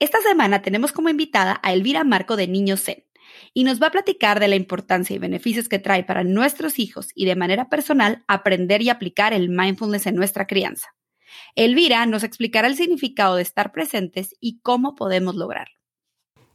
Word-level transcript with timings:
Esta 0.00 0.18
semana 0.22 0.62
tenemos 0.62 0.92
como 0.92 1.10
invitada 1.10 1.60
a 1.62 1.74
Elvira 1.74 2.04
Marco 2.04 2.36
de 2.36 2.48
Niño 2.48 2.78
Zen 2.78 3.04
y 3.52 3.64
nos 3.64 3.82
va 3.82 3.88
a 3.88 3.90
platicar 3.90 4.40
de 4.40 4.48
la 4.48 4.56
importancia 4.56 5.14
y 5.14 5.18
beneficios 5.18 5.68
que 5.68 5.78
trae 5.78 6.04
para 6.04 6.24
nuestros 6.24 6.78
hijos 6.78 7.08
y 7.14 7.26
de 7.26 7.36
manera 7.36 7.68
personal 7.68 8.24
aprender 8.26 8.80
y 8.80 8.88
aplicar 8.88 9.34
el 9.34 9.50
mindfulness 9.50 10.06
en 10.06 10.14
nuestra 10.14 10.46
crianza. 10.46 10.88
Elvira 11.54 12.06
nos 12.06 12.24
explicará 12.24 12.66
el 12.66 12.76
significado 12.76 13.36
de 13.36 13.42
estar 13.42 13.72
presentes 13.72 14.34
y 14.40 14.60
cómo 14.60 14.94
podemos 14.94 15.34
lograrlo. 15.36 15.74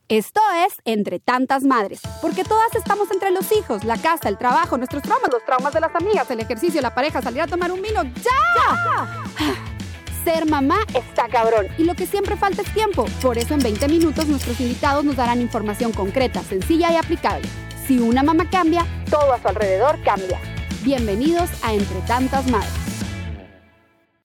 Esto 0.08 0.42
es 0.66 0.82
Entre 0.84 1.20
tantas 1.20 1.64
madres, 1.64 2.02
porque 2.24 2.44
todas 2.44 2.74
estamos 2.76 3.12
entre 3.12 3.30
los 3.30 3.52
hijos, 3.52 3.84
la 3.84 3.98
casa, 3.98 4.28
el 4.28 4.40
trabajo, 4.40 4.78
nuestros 4.78 5.04
traumas, 5.04 5.30
los 5.32 5.46
traumas 5.46 5.74
de 5.74 5.82
las 5.82 5.96
amigas, 5.96 6.30
el 6.32 6.40
ejercicio, 6.40 6.82
la 6.82 6.96
pareja, 6.96 7.22
salir 7.22 7.42
a 7.42 7.48
tomar 7.48 7.72
un 7.72 7.82
vino. 7.82 8.04
¡Ya! 8.04 9.75
Ser 10.26 10.50
mamá 10.50 10.80
está 10.96 11.28
cabrón 11.28 11.68
y 11.78 11.84
lo 11.84 11.94
que 11.94 12.08
siempre 12.08 12.36
falta 12.36 12.64
es 12.64 12.74
tiempo. 12.74 13.06
Por 13.22 13.38
eso 13.38 13.54
en 13.54 13.60
20 13.60 13.88
minutos 13.88 14.26
nuestros 14.26 14.60
invitados 14.60 15.06
nos 15.06 15.16
darán 15.16 15.40
información 15.40 15.92
concreta, 15.92 16.42
sencilla 16.42 16.92
y 16.92 16.96
aplicable. 16.96 17.48
Si 17.86 18.00
una 18.00 18.24
mamá 18.24 18.50
cambia, 18.50 18.88
todo 19.12 19.34
a 19.34 19.40
su 19.40 19.48
alrededor 19.48 20.02
cambia. 20.04 20.40
Bienvenidos 20.84 21.52
a 21.64 21.76
Entre 21.76 22.00
Tantas 22.08 22.50
Madres. 22.50 22.95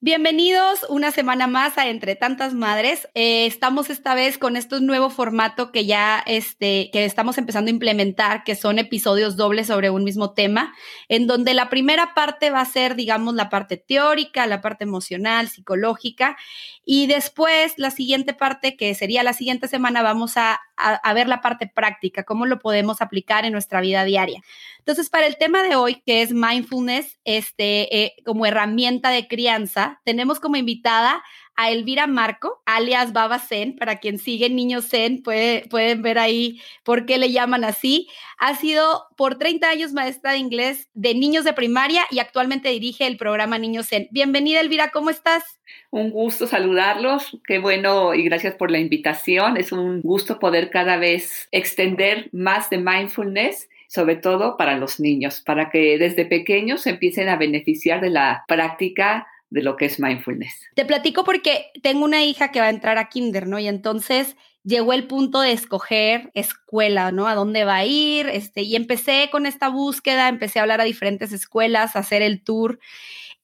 Bienvenidos 0.02 0.86
una 0.88 1.10
semana 1.10 1.46
más 1.46 1.76
a 1.76 1.86
Entre 1.88 2.16
Tantas 2.16 2.54
Madres. 2.54 3.06
Eh, 3.12 3.44
estamos 3.44 3.90
esta 3.90 4.14
vez 4.14 4.38
con 4.38 4.56
este 4.56 4.80
nuevo 4.80 5.10
formato 5.10 5.72
que 5.72 5.84
ya 5.84 6.24
este, 6.24 6.88
que 6.90 7.04
estamos 7.04 7.36
empezando 7.36 7.68
a 7.68 7.72
implementar, 7.74 8.42
que 8.42 8.56
son 8.56 8.78
episodios 8.78 9.36
dobles 9.36 9.66
sobre 9.66 9.90
un 9.90 10.02
mismo 10.02 10.32
tema, 10.32 10.72
en 11.10 11.26
donde 11.26 11.52
la 11.52 11.68
primera 11.68 12.14
parte 12.14 12.48
va 12.48 12.62
a 12.62 12.64
ser, 12.64 12.94
digamos, 12.94 13.34
la 13.34 13.50
parte 13.50 13.76
teórica, 13.76 14.46
la 14.46 14.62
parte 14.62 14.84
emocional, 14.84 15.48
psicológica, 15.48 16.38
y 16.82 17.06
después 17.06 17.74
la 17.76 17.90
siguiente 17.90 18.32
parte, 18.32 18.78
que 18.78 18.94
sería 18.94 19.22
la 19.22 19.34
siguiente 19.34 19.68
semana, 19.68 20.00
vamos 20.00 20.38
a, 20.38 20.60
a 20.76 21.12
ver 21.12 21.28
la 21.28 21.42
parte 21.42 21.66
práctica, 21.66 22.22
cómo 22.22 22.46
lo 22.46 22.58
podemos 22.58 23.02
aplicar 23.02 23.44
en 23.44 23.52
nuestra 23.52 23.82
vida 23.82 24.04
diaria. 24.04 24.40
Entonces, 24.78 25.10
para 25.10 25.26
el 25.26 25.36
tema 25.36 25.62
de 25.62 25.76
hoy, 25.76 26.02
que 26.06 26.22
es 26.22 26.32
mindfulness, 26.32 27.18
este, 27.24 28.02
eh, 28.04 28.14
como 28.24 28.46
herramienta 28.46 29.10
de 29.10 29.28
crianza, 29.28 29.89
tenemos 30.04 30.40
como 30.40 30.56
invitada 30.56 31.22
a 31.56 31.70
Elvira 31.70 32.06
Marco, 32.06 32.62
alias 32.64 33.12
Baba 33.12 33.38
Zen, 33.38 33.76
para 33.76 33.96
quien 33.96 34.18
sigue 34.18 34.48
Niño 34.48 34.80
Zen, 34.80 35.22
puede, 35.22 35.66
pueden 35.68 36.00
ver 36.00 36.18
ahí 36.18 36.60
por 36.84 37.04
qué 37.04 37.18
le 37.18 37.32
llaman 37.32 37.64
así. 37.64 38.08
Ha 38.38 38.54
sido 38.54 39.08
por 39.16 39.36
30 39.36 39.68
años 39.68 39.92
maestra 39.92 40.32
de 40.32 40.38
inglés 40.38 40.88
de 40.94 41.14
niños 41.14 41.44
de 41.44 41.52
primaria 41.52 42.04
y 42.10 42.18
actualmente 42.18 42.70
dirige 42.70 43.06
el 43.06 43.18
programa 43.18 43.58
Niño 43.58 43.82
Zen. 43.82 44.08
Bienvenida, 44.10 44.60
Elvira, 44.60 44.90
¿cómo 44.90 45.10
estás? 45.10 45.44
Un 45.90 46.10
gusto 46.10 46.46
saludarlos, 46.46 47.38
qué 47.46 47.58
bueno 47.58 48.14
y 48.14 48.22
gracias 48.22 48.54
por 48.54 48.70
la 48.70 48.78
invitación. 48.78 49.58
Es 49.58 49.70
un 49.70 50.00
gusto 50.00 50.38
poder 50.38 50.70
cada 50.70 50.96
vez 50.96 51.46
extender 51.52 52.30
más 52.32 52.70
de 52.70 52.78
mindfulness 52.78 53.68
sobre 53.90 54.14
todo 54.14 54.56
para 54.56 54.76
los 54.76 55.00
niños, 55.00 55.40
para 55.40 55.68
que 55.68 55.98
desde 55.98 56.24
pequeños 56.24 56.86
empiecen 56.86 57.28
a 57.28 57.34
beneficiar 57.34 58.00
de 58.00 58.10
la 58.10 58.44
práctica 58.46 59.26
de 59.50 59.62
lo 59.62 59.76
que 59.76 59.84
es 59.84 60.00
mindfulness. 60.00 60.54
Te 60.74 60.84
platico 60.84 61.24
porque 61.24 61.70
tengo 61.82 62.04
una 62.04 62.24
hija 62.24 62.50
que 62.50 62.60
va 62.60 62.66
a 62.66 62.70
entrar 62.70 62.98
a 62.98 63.08
kinder, 63.08 63.46
¿no? 63.46 63.58
Y 63.58 63.68
entonces 63.68 64.36
llegó 64.62 64.92
el 64.92 65.06
punto 65.06 65.40
de 65.40 65.52
escoger 65.52 66.30
escuela, 66.34 67.12
¿no? 67.12 67.26
A 67.26 67.34
dónde 67.34 67.64
va 67.64 67.76
a 67.76 67.84
ir, 67.84 68.28
este, 68.28 68.62
y 68.62 68.76
empecé 68.76 69.28
con 69.30 69.46
esta 69.46 69.68
búsqueda, 69.68 70.28
empecé 70.28 70.58
a 70.58 70.62
hablar 70.62 70.80
a 70.80 70.84
diferentes 70.84 71.32
escuelas, 71.32 71.96
a 71.96 72.00
hacer 72.00 72.22
el 72.22 72.42
tour, 72.42 72.78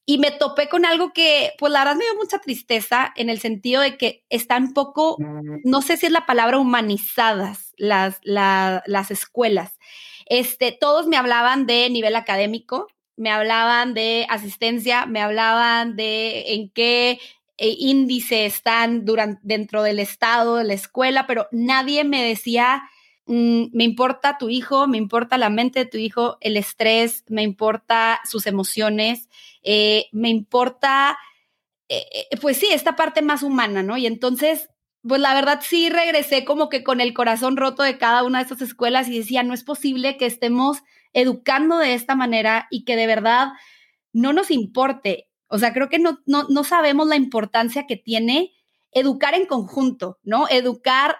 y 0.08 0.18
me 0.18 0.30
topé 0.30 0.68
con 0.68 0.84
algo 0.84 1.12
que, 1.12 1.52
pues 1.58 1.72
la 1.72 1.80
verdad 1.80 1.96
me 1.96 2.04
dio 2.04 2.14
mucha 2.14 2.38
tristeza 2.38 3.12
en 3.16 3.28
el 3.28 3.40
sentido 3.40 3.82
de 3.82 3.96
que 3.96 4.24
están 4.30 4.72
poco, 4.72 5.16
no 5.64 5.82
sé 5.82 5.96
si 5.96 6.06
es 6.06 6.12
la 6.12 6.26
palabra 6.26 6.58
humanizadas 6.58 7.74
las, 7.76 8.20
las 8.22 9.10
escuelas. 9.10 9.78
Este, 10.26 10.70
todos 10.70 11.08
me 11.08 11.16
hablaban 11.16 11.66
de 11.66 11.90
nivel 11.90 12.14
académico, 12.14 12.86
me 13.16 13.30
hablaban 13.30 13.94
de 13.94 14.26
asistencia, 14.28 15.06
me 15.06 15.20
hablaban 15.20 15.96
de 15.96 16.54
en 16.54 16.70
qué 16.70 17.18
eh, 17.56 17.74
índice 17.78 18.46
están 18.46 19.04
durante, 19.04 19.40
dentro 19.42 19.82
del 19.82 19.98
estado 19.98 20.56
de 20.56 20.64
la 20.64 20.74
escuela, 20.74 21.26
pero 21.26 21.48
nadie 21.52 22.04
me 22.04 22.22
decía, 22.22 22.82
mm, 23.26 23.66
me 23.72 23.84
importa 23.84 24.38
tu 24.38 24.48
hijo, 24.50 24.86
me 24.86 24.98
importa 24.98 25.38
la 25.38 25.50
mente 25.50 25.80
de 25.80 25.86
tu 25.86 25.98
hijo, 25.98 26.36
el 26.40 26.56
estrés, 26.56 27.24
me 27.28 27.42
importa 27.42 28.20
sus 28.24 28.46
emociones, 28.46 29.28
eh, 29.62 30.06
me 30.12 30.28
importa, 30.28 31.18
eh, 31.88 32.04
pues 32.40 32.58
sí, 32.58 32.68
esta 32.70 32.96
parte 32.96 33.22
más 33.22 33.42
humana, 33.42 33.82
¿no? 33.82 33.96
Y 33.96 34.06
entonces 34.06 34.68
pues 35.08 35.20
la 35.20 35.34
verdad 35.34 35.60
sí 35.62 35.88
regresé 35.88 36.44
como 36.44 36.68
que 36.68 36.82
con 36.82 37.00
el 37.00 37.14
corazón 37.14 37.56
roto 37.56 37.82
de 37.82 37.98
cada 37.98 38.24
una 38.24 38.38
de 38.38 38.42
estas 38.42 38.62
escuelas 38.62 39.08
y 39.08 39.18
decía, 39.18 39.42
no 39.42 39.54
es 39.54 39.62
posible 39.62 40.16
que 40.16 40.26
estemos 40.26 40.78
educando 41.16 41.78
de 41.78 41.94
esta 41.94 42.14
manera 42.14 42.68
y 42.70 42.84
que 42.84 42.94
de 42.94 43.06
verdad 43.06 43.48
no 44.12 44.34
nos 44.34 44.50
importe. 44.50 45.30
O 45.48 45.58
sea, 45.58 45.72
creo 45.72 45.88
que 45.88 45.98
no, 45.98 46.20
no, 46.26 46.64
sabemos 46.64 47.08
la 47.08 47.16
importancia 47.16 47.86
que 47.86 47.96
tiene 47.96 48.52
educar 48.92 49.34
en 49.34 49.46
conjunto, 49.46 50.18
¿no? 50.22 50.46
Educar 50.50 51.16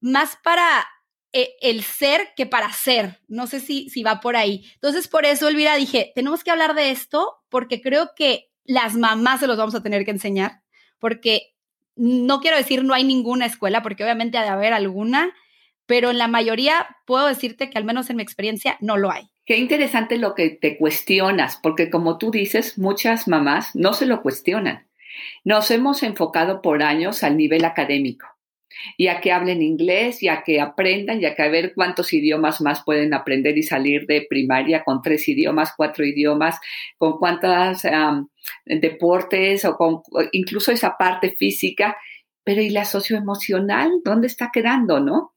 más 0.00 0.36
para 0.42 0.84
eh, 1.32 1.54
el 1.60 1.84
ser 1.84 2.30
que 2.36 2.46
para 2.46 2.72
ser. 2.72 3.20
No 3.28 3.46
sé 3.46 3.60
si, 3.60 3.88
si 3.88 4.02
va 4.02 4.20
por 4.20 4.34
ahí. 4.34 4.64
Entonces, 4.74 5.06
por 5.06 5.24
eso, 5.24 5.46
Elvira, 5.46 5.76
dije, 5.76 6.10
tenemos 6.16 6.42
que 6.42 6.50
hablar 6.50 6.74
de 6.74 6.90
esto 6.90 7.36
porque 7.48 7.80
creo 7.80 8.10
que 8.16 8.50
las 8.64 8.96
mamás 8.96 9.38
se 9.38 9.46
los 9.46 9.56
vamos 9.56 9.76
a 9.76 9.82
tener 9.82 10.04
que 10.04 10.10
enseñar, 10.10 10.62
porque 10.98 11.54
no 11.94 12.40
quiero 12.40 12.56
decir 12.56 12.82
no 12.82 12.94
hay 12.94 13.04
ninguna 13.04 13.46
escuela, 13.46 13.84
porque 13.84 14.02
obviamente 14.02 14.38
ha 14.38 14.42
de 14.42 14.48
haber 14.48 14.72
alguna, 14.72 15.32
pero 15.86 16.10
en 16.10 16.18
la 16.18 16.26
mayoría 16.26 16.96
puedo 17.06 17.26
decirte 17.26 17.70
que 17.70 17.78
al 17.78 17.84
menos 17.84 18.10
en 18.10 18.16
mi 18.16 18.24
experiencia 18.24 18.76
no 18.80 18.96
lo 18.96 19.12
hay. 19.12 19.30
Qué 19.46 19.58
interesante 19.58 20.18
lo 20.18 20.34
que 20.34 20.50
te 20.50 20.76
cuestionas, 20.76 21.56
porque 21.62 21.88
como 21.88 22.18
tú 22.18 22.32
dices, 22.32 22.78
muchas 22.78 23.28
mamás 23.28 23.76
no 23.76 23.92
se 23.92 24.04
lo 24.04 24.20
cuestionan. 24.20 24.88
Nos 25.44 25.70
hemos 25.70 26.02
enfocado 26.02 26.60
por 26.60 26.82
años 26.82 27.22
al 27.22 27.36
nivel 27.36 27.64
académico 27.64 28.26
y 28.98 29.06
a 29.06 29.20
que 29.20 29.30
hablen 29.30 29.62
inglés, 29.62 30.22
y 30.22 30.28
a 30.28 30.42
que 30.42 30.60
aprendan, 30.60 31.22
y 31.22 31.26
a 31.26 31.34
que 31.36 31.42
a 31.42 31.48
ver 31.48 31.72
cuántos 31.74 32.12
idiomas 32.12 32.60
más 32.60 32.82
pueden 32.84 33.14
aprender 33.14 33.56
y 33.56 33.62
salir 33.62 34.04
de 34.06 34.26
primaria 34.28 34.82
con 34.84 35.00
tres 35.00 35.28
idiomas, 35.28 35.72
cuatro 35.76 36.04
idiomas, 36.04 36.58
con 36.98 37.16
cuántas 37.18 37.86
deportes 38.66 39.64
o 39.64 39.76
con 39.76 40.02
incluso 40.32 40.72
esa 40.72 40.96
parte 40.98 41.36
física, 41.38 41.96
pero 42.44 42.60
¿y 42.60 42.68
la 42.68 42.84
socioemocional? 42.84 44.02
¿Dónde 44.04 44.26
está 44.26 44.50
quedando, 44.52 45.00
no? 45.00 45.34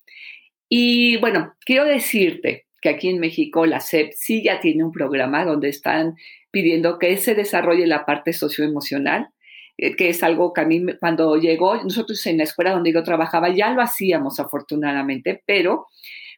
Y 0.67 1.17
bueno, 1.17 1.55
quiero 1.63 1.85
decirte 1.85 2.65
que 2.81 2.89
aquí 2.89 3.09
en 3.09 3.19
México 3.19 3.65
la 3.65 3.79
SEP 3.79 4.11
sí 4.13 4.43
ya 4.43 4.59
tiene 4.59 4.83
un 4.83 4.91
programa 4.91 5.45
donde 5.45 5.69
están 5.69 6.15
pidiendo 6.51 6.99
que 6.99 7.17
se 7.17 7.35
desarrolle 7.35 7.87
la 7.87 8.05
parte 8.05 8.33
socioemocional, 8.33 9.29
eh, 9.77 9.95
que 9.95 10.09
es 10.09 10.23
algo 10.23 10.53
que 10.53 10.61
a 10.61 10.65
mí 10.65 10.83
cuando 10.99 11.35
llegó, 11.37 11.75
nosotros 11.83 12.25
en 12.25 12.37
la 12.37 12.43
escuela 12.43 12.71
donde 12.71 12.93
yo 12.93 13.03
trabajaba 13.03 13.49
ya 13.49 13.71
lo 13.71 13.81
hacíamos 13.81 14.39
afortunadamente, 14.39 15.43
pero 15.45 15.87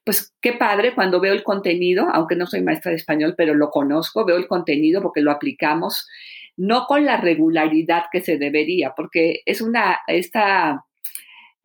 pues 0.04 0.34
qué 0.42 0.54
padre 0.54 0.96
cuando 0.96 1.20
veo 1.20 1.34
el 1.34 1.44
contenido, 1.44 2.08
aunque 2.12 2.36
no 2.36 2.48
soy 2.48 2.62
maestra 2.62 2.92
de 2.92 2.98
español, 2.98 3.36
pero 3.38 3.54
lo 3.54 3.70
conozco, 3.70 4.26
veo 4.26 4.38
el 4.38 4.48
contenido 4.48 5.02
porque 5.02 5.22
lo 5.22 5.32
aplicamos 5.32 6.08
no 6.58 6.86
con 6.86 7.06
la 7.06 7.18
regularidad 7.18 8.06
que 8.12 8.22
se 8.22 8.38
debería, 8.38 8.94
porque 8.96 9.42
es 9.46 9.62
una, 9.62 10.00
esta, 10.08 10.86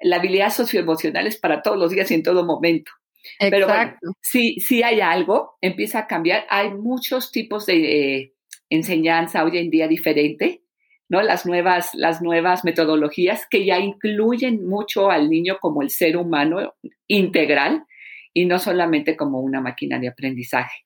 la 0.00 0.16
habilidad 0.16 0.50
socioemocional 0.50 1.26
es 1.26 1.38
para 1.38 1.62
todos 1.62 1.76
los 1.76 1.90
días 1.90 2.10
y 2.10 2.14
en 2.14 2.22
todo 2.22 2.44
momento. 2.44 2.92
Pero 3.38 3.66
bueno, 3.66 3.96
si, 4.22 4.60
si 4.60 4.82
hay 4.82 5.00
algo, 5.00 5.56
empieza 5.60 6.00
a 6.00 6.06
cambiar. 6.06 6.46
Hay 6.48 6.70
muchos 6.70 7.32
tipos 7.32 7.66
de 7.66 8.18
eh, 8.18 8.34
enseñanza 8.70 9.44
hoy 9.44 9.58
en 9.58 9.70
día 9.70 9.88
diferente, 9.88 10.62
¿no? 11.08 11.22
Las 11.22 11.46
nuevas, 11.46 11.94
las 11.94 12.22
nuevas 12.22 12.64
metodologías 12.64 13.46
que 13.48 13.64
ya 13.64 13.78
incluyen 13.78 14.66
mucho 14.66 15.10
al 15.10 15.30
niño 15.30 15.58
como 15.60 15.82
el 15.82 15.90
ser 15.90 16.16
humano 16.16 16.74
integral 17.06 17.84
y 18.32 18.44
no 18.46 18.58
solamente 18.58 19.16
como 19.16 19.40
una 19.40 19.60
máquina 19.60 19.98
de 19.98 20.08
aprendizaje. 20.08 20.84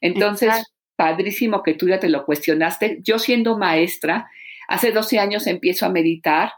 Entonces, 0.00 0.72
padrísimo 0.96 1.62
que 1.62 1.74
tú 1.74 1.88
ya 1.88 1.98
te 1.98 2.08
lo 2.08 2.24
cuestionaste. 2.24 2.98
Yo 3.02 3.18
siendo 3.18 3.58
maestra, 3.58 4.28
hace 4.68 4.92
12 4.92 5.18
años 5.18 5.46
empiezo 5.46 5.86
a 5.86 5.90
meditar 5.90 6.52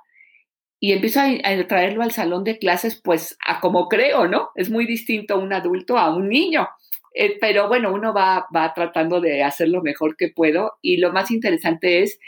y 0.85 0.93
empiezo 0.93 1.21
a, 1.21 1.67
traerlo 1.67 2.03
al 2.03 2.13
salón 2.13 2.45
de 2.45 2.59
clases, 2.59 3.01
pues 3.03 3.39
a 3.43 3.59
como 3.61 3.89
creo, 3.89 4.29
¿no? 4.29 4.51
Es 4.55 4.69
muy 4.69 4.85
distinto 4.85 5.39
un 5.39 5.51
adulto 5.55 5.97
a 5.97 6.15
un 6.15 6.29
niño. 6.29 6.69
Eh, 7.15 7.39
pero 7.41 7.69
bueno, 7.69 7.91
uno 7.91 8.13
va, 8.13 8.45
va 8.55 8.75
tratando 8.75 9.23
de 9.23 9.43
hacer 9.43 9.71
lo 9.71 9.81
mejor 9.81 10.15
que 10.15 10.29
puedo 10.29 10.73
y 10.83 10.99
lo 10.99 11.11
más 11.11 11.31
interesante 11.31 12.03
es 12.03 12.19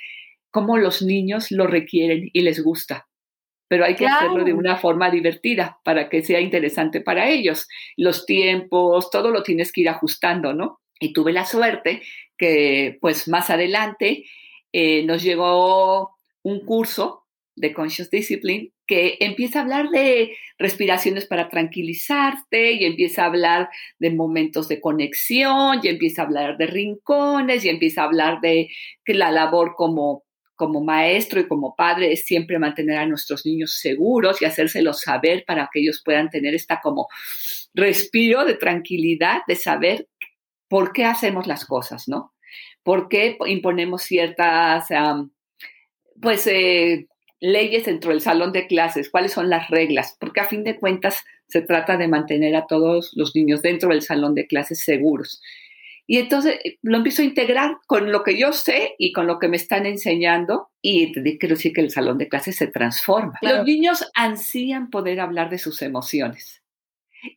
cómo 0.50 0.78
los 0.78 1.02
niños 1.02 1.50
lo 1.50 1.66
requieren 1.66 2.30
y 2.32 2.40
les 2.40 2.64
gusta. 2.64 3.06
Pero 3.68 3.84
hay 3.84 3.94
que 3.94 4.06
hacerlo 4.06 4.42
de 4.42 4.54
una 4.54 4.78
forma 4.78 5.10
divertida 5.10 5.78
para 5.84 6.08
que 6.08 6.22
sea 6.22 6.40
interesante 6.40 7.02
para 7.02 7.28
ellos. 7.28 7.68
Los 7.98 8.24
tiempos, 8.24 9.10
todo 9.10 9.32
lo 9.32 9.42
tienes 9.42 9.70
que 9.70 9.82
ir 9.82 9.90
ajustando, 9.90 10.54
¿no? 10.54 10.80
Y 10.98 11.12
tuve 11.12 11.34
la 11.34 11.44
suerte 11.44 12.00
que 12.38 12.96
pues 13.02 13.28
más 13.28 13.50
adelante 13.50 14.24
eh, 14.72 15.04
nos 15.04 15.22
llegó 15.22 16.16
un 16.42 16.64
curso 16.64 17.25
de 17.56 17.72
Conscious 17.72 18.10
Discipline 18.10 18.72
que 18.86 19.16
empieza 19.20 19.58
a 19.58 19.62
hablar 19.62 19.88
de 19.88 20.36
respiraciones 20.58 21.26
para 21.26 21.48
tranquilizarte 21.48 22.72
y 22.72 22.84
empieza 22.84 23.22
a 23.22 23.26
hablar 23.26 23.68
de 23.98 24.10
momentos 24.10 24.68
de 24.68 24.80
conexión 24.80 25.80
y 25.82 25.88
empieza 25.88 26.22
a 26.22 26.26
hablar 26.26 26.56
de 26.58 26.66
rincones 26.66 27.64
y 27.64 27.68
empieza 27.68 28.02
a 28.02 28.06
hablar 28.06 28.40
de 28.40 28.68
que 29.04 29.14
la 29.14 29.30
labor 29.30 29.74
como 29.76 30.24
como 30.56 30.82
maestro 30.82 31.38
y 31.38 31.46
como 31.46 31.76
padre 31.76 32.12
es 32.12 32.24
siempre 32.24 32.58
mantener 32.58 32.96
a 32.96 33.06
nuestros 33.06 33.44
niños 33.44 33.78
seguros 33.78 34.40
y 34.40 34.46
hacérselos 34.46 35.02
saber 35.02 35.44
para 35.46 35.68
que 35.70 35.80
ellos 35.80 36.00
puedan 36.02 36.30
tener 36.30 36.54
esta 36.54 36.80
como 36.80 37.08
respiro 37.74 38.44
de 38.46 38.54
tranquilidad, 38.54 39.42
de 39.46 39.54
saber 39.54 40.08
por 40.66 40.92
qué 40.92 41.04
hacemos 41.04 41.46
las 41.46 41.66
cosas, 41.66 42.08
¿no? 42.08 42.32
¿Por 42.82 43.08
qué 43.08 43.36
imponemos 43.46 44.02
ciertas, 44.02 44.86
pues, 46.20 46.46
eh, 46.46 47.06
leyes 47.40 47.86
dentro 47.86 48.10
del 48.10 48.20
salón 48.20 48.52
de 48.52 48.66
clases? 48.66 49.10
¿Cuáles 49.10 49.32
son 49.32 49.50
las 49.50 49.68
reglas? 49.70 50.16
Porque 50.20 50.40
a 50.40 50.48
fin 50.48 50.64
de 50.64 50.76
cuentas 50.76 51.24
se 51.48 51.62
trata 51.62 51.96
de 51.96 52.08
mantener 52.08 52.56
a 52.56 52.66
todos 52.66 53.12
los 53.14 53.34
niños 53.34 53.62
dentro 53.62 53.90
del 53.90 54.02
salón 54.02 54.34
de 54.34 54.46
clases 54.46 54.80
seguros. 54.80 55.40
Y 56.08 56.18
entonces 56.18 56.58
eh, 56.64 56.78
lo 56.82 56.98
empiezo 56.98 57.22
a 57.22 57.24
integrar 57.24 57.78
con 57.86 58.12
lo 58.12 58.22
que 58.22 58.38
yo 58.38 58.52
sé 58.52 58.94
y 58.98 59.12
con 59.12 59.26
lo 59.26 59.38
que 59.38 59.48
me 59.48 59.56
están 59.56 59.86
enseñando 59.86 60.68
y 60.80 61.12
quiero 61.38 61.56
decir 61.56 61.72
que 61.72 61.80
el 61.80 61.90
salón 61.90 62.18
de 62.18 62.28
clases 62.28 62.56
se 62.56 62.68
transforma. 62.68 63.38
Los 63.42 63.64
niños 63.64 64.08
ansían 64.14 64.90
poder 64.90 65.20
hablar 65.20 65.50
de 65.50 65.58
sus 65.58 65.82
emociones. 65.82 66.62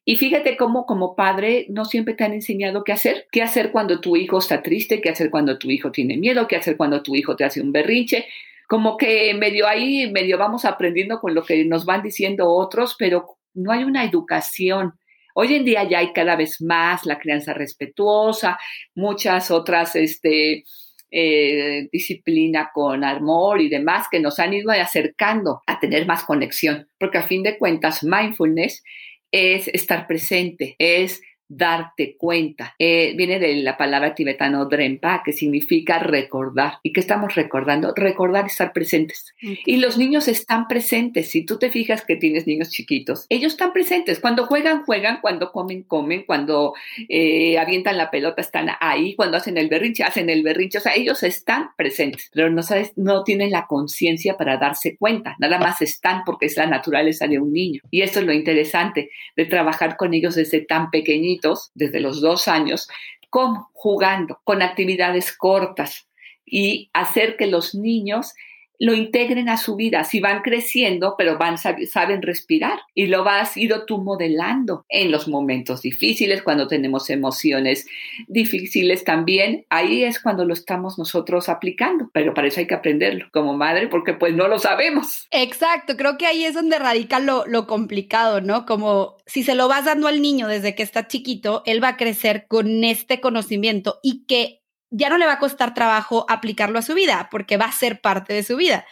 Y 0.06 0.18
fíjate 0.18 0.56
cómo 0.56 0.86
como 0.86 1.16
padre 1.16 1.66
no 1.70 1.86
siempre 1.86 2.14
te 2.14 2.24
han 2.24 2.34
enseñado 2.34 2.84
qué 2.84 2.92
hacer, 2.92 3.26
qué 3.32 3.42
hacer 3.42 3.72
cuando 3.72 4.00
tu 4.02 4.16
hijo 4.16 4.38
está 4.38 4.62
triste, 4.62 5.02
qué 5.02 5.10
hacer 5.10 5.32
cuando 5.32 5.58
tu 5.58 5.72
hijo 5.72 5.92
tiene 5.92 6.18
miedo, 6.18 6.48
qué 6.48 6.56
hacer 6.56 6.78
cuando 6.78 7.02
tu 7.02 7.16
hijo 7.16 7.36
te 7.36 7.46
hace 7.46 7.62
un 7.62 7.72
berrinche. 7.72 8.28
Como 8.70 8.98
que 8.98 9.34
medio 9.34 9.68
ahí, 9.68 10.12
medio 10.12 10.38
vamos 10.38 10.64
aprendiendo 10.64 11.20
con 11.20 11.34
lo 11.34 11.44
que 11.44 11.66
nos 11.66 11.86
van 11.86 12.04
diciendo 12.04 12.48
otros, 12.48 12.96
pero 13.00 13.40
no 13.56 13.72
hay 13.72 13.84
una 13.84 14.04
educación. 14.04 14.94
Hoy 15.34 15.56
en 15.56 15.66
día 15.66 15.90
ya 15.90 15.98
hay 15.98 16.14
cada 16.14 16.36
vez 16.36 16.62
más 16.62 17.04
la 17.04 17.18
crianza 17.18 17.56
respetuosa, 17.56 18.60
muchas 18.94 19.50
otras 19.50 19.96
este, 19.96 20.66
eh, 21.10 21.88
disciplina 21.92 22.70
con 22.72 23.04
amor 23.04 23.60
y 23.60 23.70
demás 23.70 24.06
que 24.12 24.20
nos 24.20 24.38
han 24.38 24.54
ido 24.54 24.70
acercando 24.70 25.64
a 25.66 25.80
tener 25.80 26.06
más 26.06 26.24
conexión, 26.24 26.88
porque 27.00 27.18
a 27.18 27.24
fin 27.24 27.42
de 27.42 27.58
cuentas 27.58 28.04
mindfulness 28.04 28.84
es 29.32 29.68
estar 29.70 30.06
presente, 30.06 30.76
es 30.78 31.22
darte 31.50 32.16
cuenta. 32.16 32.76
Eh, 32.78 33.14
viene 33.18 33.40
de 33.40 33.56
la 33.56 33.76
palabra 33.76 34.14
tibetano 34.14 34.66
drempa, 34.66 35.24
que 35.26 35.34
significa 35.34 35.98
recordar. 35.98 36.76
¿Y 36.84 36.94
qué 36.94 37.00
estamos 37.00 37.34
recordando? 37.36 37.92
Recordar 37.96 38.46
estar 38.46 38.72
presentes. 38.72 39.34
Y 39.42 39.78
los 39.78 39.98
niños 39.98 40.28
están 40.28 40.68
presentes. 40.68 41.32
Si 41.32 41.44
tú 41.44 41.58
te 41.58 41.72
fijas 41.72 42.06
que 42.06 42.16
tienes 42.16 42.46
niños 42.46 42.70
chiquitos, 42.70 43.26
ellos 43.30 43.54
están 43.54 43.74
presentes. 43.74 44.20
Cuando 44.20 44.46
juegan, 44.46 44.84
juegan. 44.86 45.20
Cuando 45.22 45.52
comen, 45.52 45.84
comen. 45.84 46.24
Cuando 46.26 46.74
eh, 47.10 47.58
avientan 47.58 47.98
la 47.98 48.12
pelota, 48.12 48.42
están 48.42 48.70
ahí. 48.80 49.16
Cuando 49.16 49.38
hacen 49.38 49.58
el 49.58 49.70
berrinche, 49.70 50.04
hacen 50.04 50.30
el 50.30 50.44
berrinche. 50.44 50.78
O 50.78 50.82
sea, 50.82 50.94
ellos 50.94 51.24
están 51.24 51.72
presentes, 51.76 52.30
pero 52.32 52.52
no, 52.52 52.62
sabes, 52.62 52.94
no 52.96 53.24
tienen 53.24 53.50
la 53.52 53.66
conciencia 53.66 54.38
para 54.38 54.58
darse 54.58 54.96
cuenta. 54.98 55.36
Nada 55.40 55.58
más 55.58 55.82
están 55.82 56.22
porque 56.26 56.46
es 56.46 56.58
la 56.58 56.68
naturaleza 56.68 57.28
de 57.28 57.40
un 57.40 57.52
niño. 57.52 57.82
Y 57.90 58.02
eso 58.02 58.20
es 58.20 58.28
lo 58.28 58.34
interesante 58.34 59.10
de 59.36 59.46
trabajar 59.46 59.98
con 59.98 60.14
ellos 60.14 60.36
desde 60.36 60.62
tan 60.62 60.92
pequeñitos 60.92 61.39
desde 61.74 62.00
los 62.00 62.22
dos 62.22 62.48
años, 62.48 62.88
con, 63.30 63.66
jugando, 63.74 64.40
con 64.44 64.62
actividades 64.62 65.36
cortas 65.36 66.08
y 66.46 66.90
hacer 66.94 67.38
que 67.38 67.48
los 67.48 67.76
niños 67.76 68.34
lo 68.80 68.94
integren 68.94 69.50
a 69.50 69.58
su 69.58 69.76
vida. 69.76 70.04
Si 70.06 70.22
van 70.22 70.42
creciendo, 70.42 71.16
pero 71.18 71.38
van 71.38 71.58
saben 71.58 72.22
respirar 72.22 72.80
y 72.96 73.08
lo 73.08 73.24
vas 73.24 73.58
ido 73.58 73.86
tú 73.86 74.00
modelando 74.00 74.86
en 74.90 75.12
los 75.12 75.28
momentos 75.28 75.82
difíciles, 75.82 76.42
cuando 76.42 76.68
tenemos 76.68 77.10
emociones 77.10 77.86
difíciles 78.28 79.04
también. 79.04 79.66
Ahí 79.70 80.04
es 80.04 80.20
cuando 80.20 80.46
lo 80.46 80.54
estamos 80.54 80.98
nosotros 80.98 81.50
aplicando, 81.50 82.10
pero 82.14 82.34
para 82.34 82.48
eso 82.48 82.62
hay 82.62 82.68
que 82.68 82.74
aprenderlo 82.74 83.28
como 83.32 83.54
madre 83.54 83.88
porque 83.88 84.14
pues 84.14 84.34
no 84.34 84.48
lo 84.48 84.60
sabemos. 84.60 85.28
Exacto, 85.32 85.98
creo 85.98 86.18
que 86.18 86.26
ahí 86.26 86.46
es 86.46 86.54
donde 86.54 86.80
radica 86.80 87.20
lo, 87.20 87.46
lo 87.46 87.68
complicado, 87.68 88.40
¿no? 88.42 88.66
Como 88.66 89.18
si 89.26 89.44
se 89.44 89.56
lo 89.56 89.68
vas 89.68 89.86
dando 89.86 90.08
al 90.08 90.22
niño 90.22 90.48
desde 90.48 90.74
que 90.74 90.84
está 90.84 91.08
chiquito, 91.08 91.64
él 91.66 91.84
va 91.84 91.90
a 91.90 91.98
crecer 91.98 92.46
con 92.48 92.84
este 92.84 93.20
conocimiento 93.20 94.00
y 94.02 94.26
que 94.26 94.62
ya 94.92 95.10
no 95.10 95.18
le 95.18 95.26
va 95.26 95.34
a 95.34 95.40
costar 95.40 95.74
trabajo 95.74 96.26
aplicarlo 96.30 96.80
a 96.80 96.84
su 96.84 96.94
vida 96.94 97.28
porque 97.32 97.58
va 97.58 97.66
a 97.66 97.72
ser 97.72 98.02
parte 98.02 98.34
de 98.34 98.44
su 98.44 98.56
vida. 98.56 98.86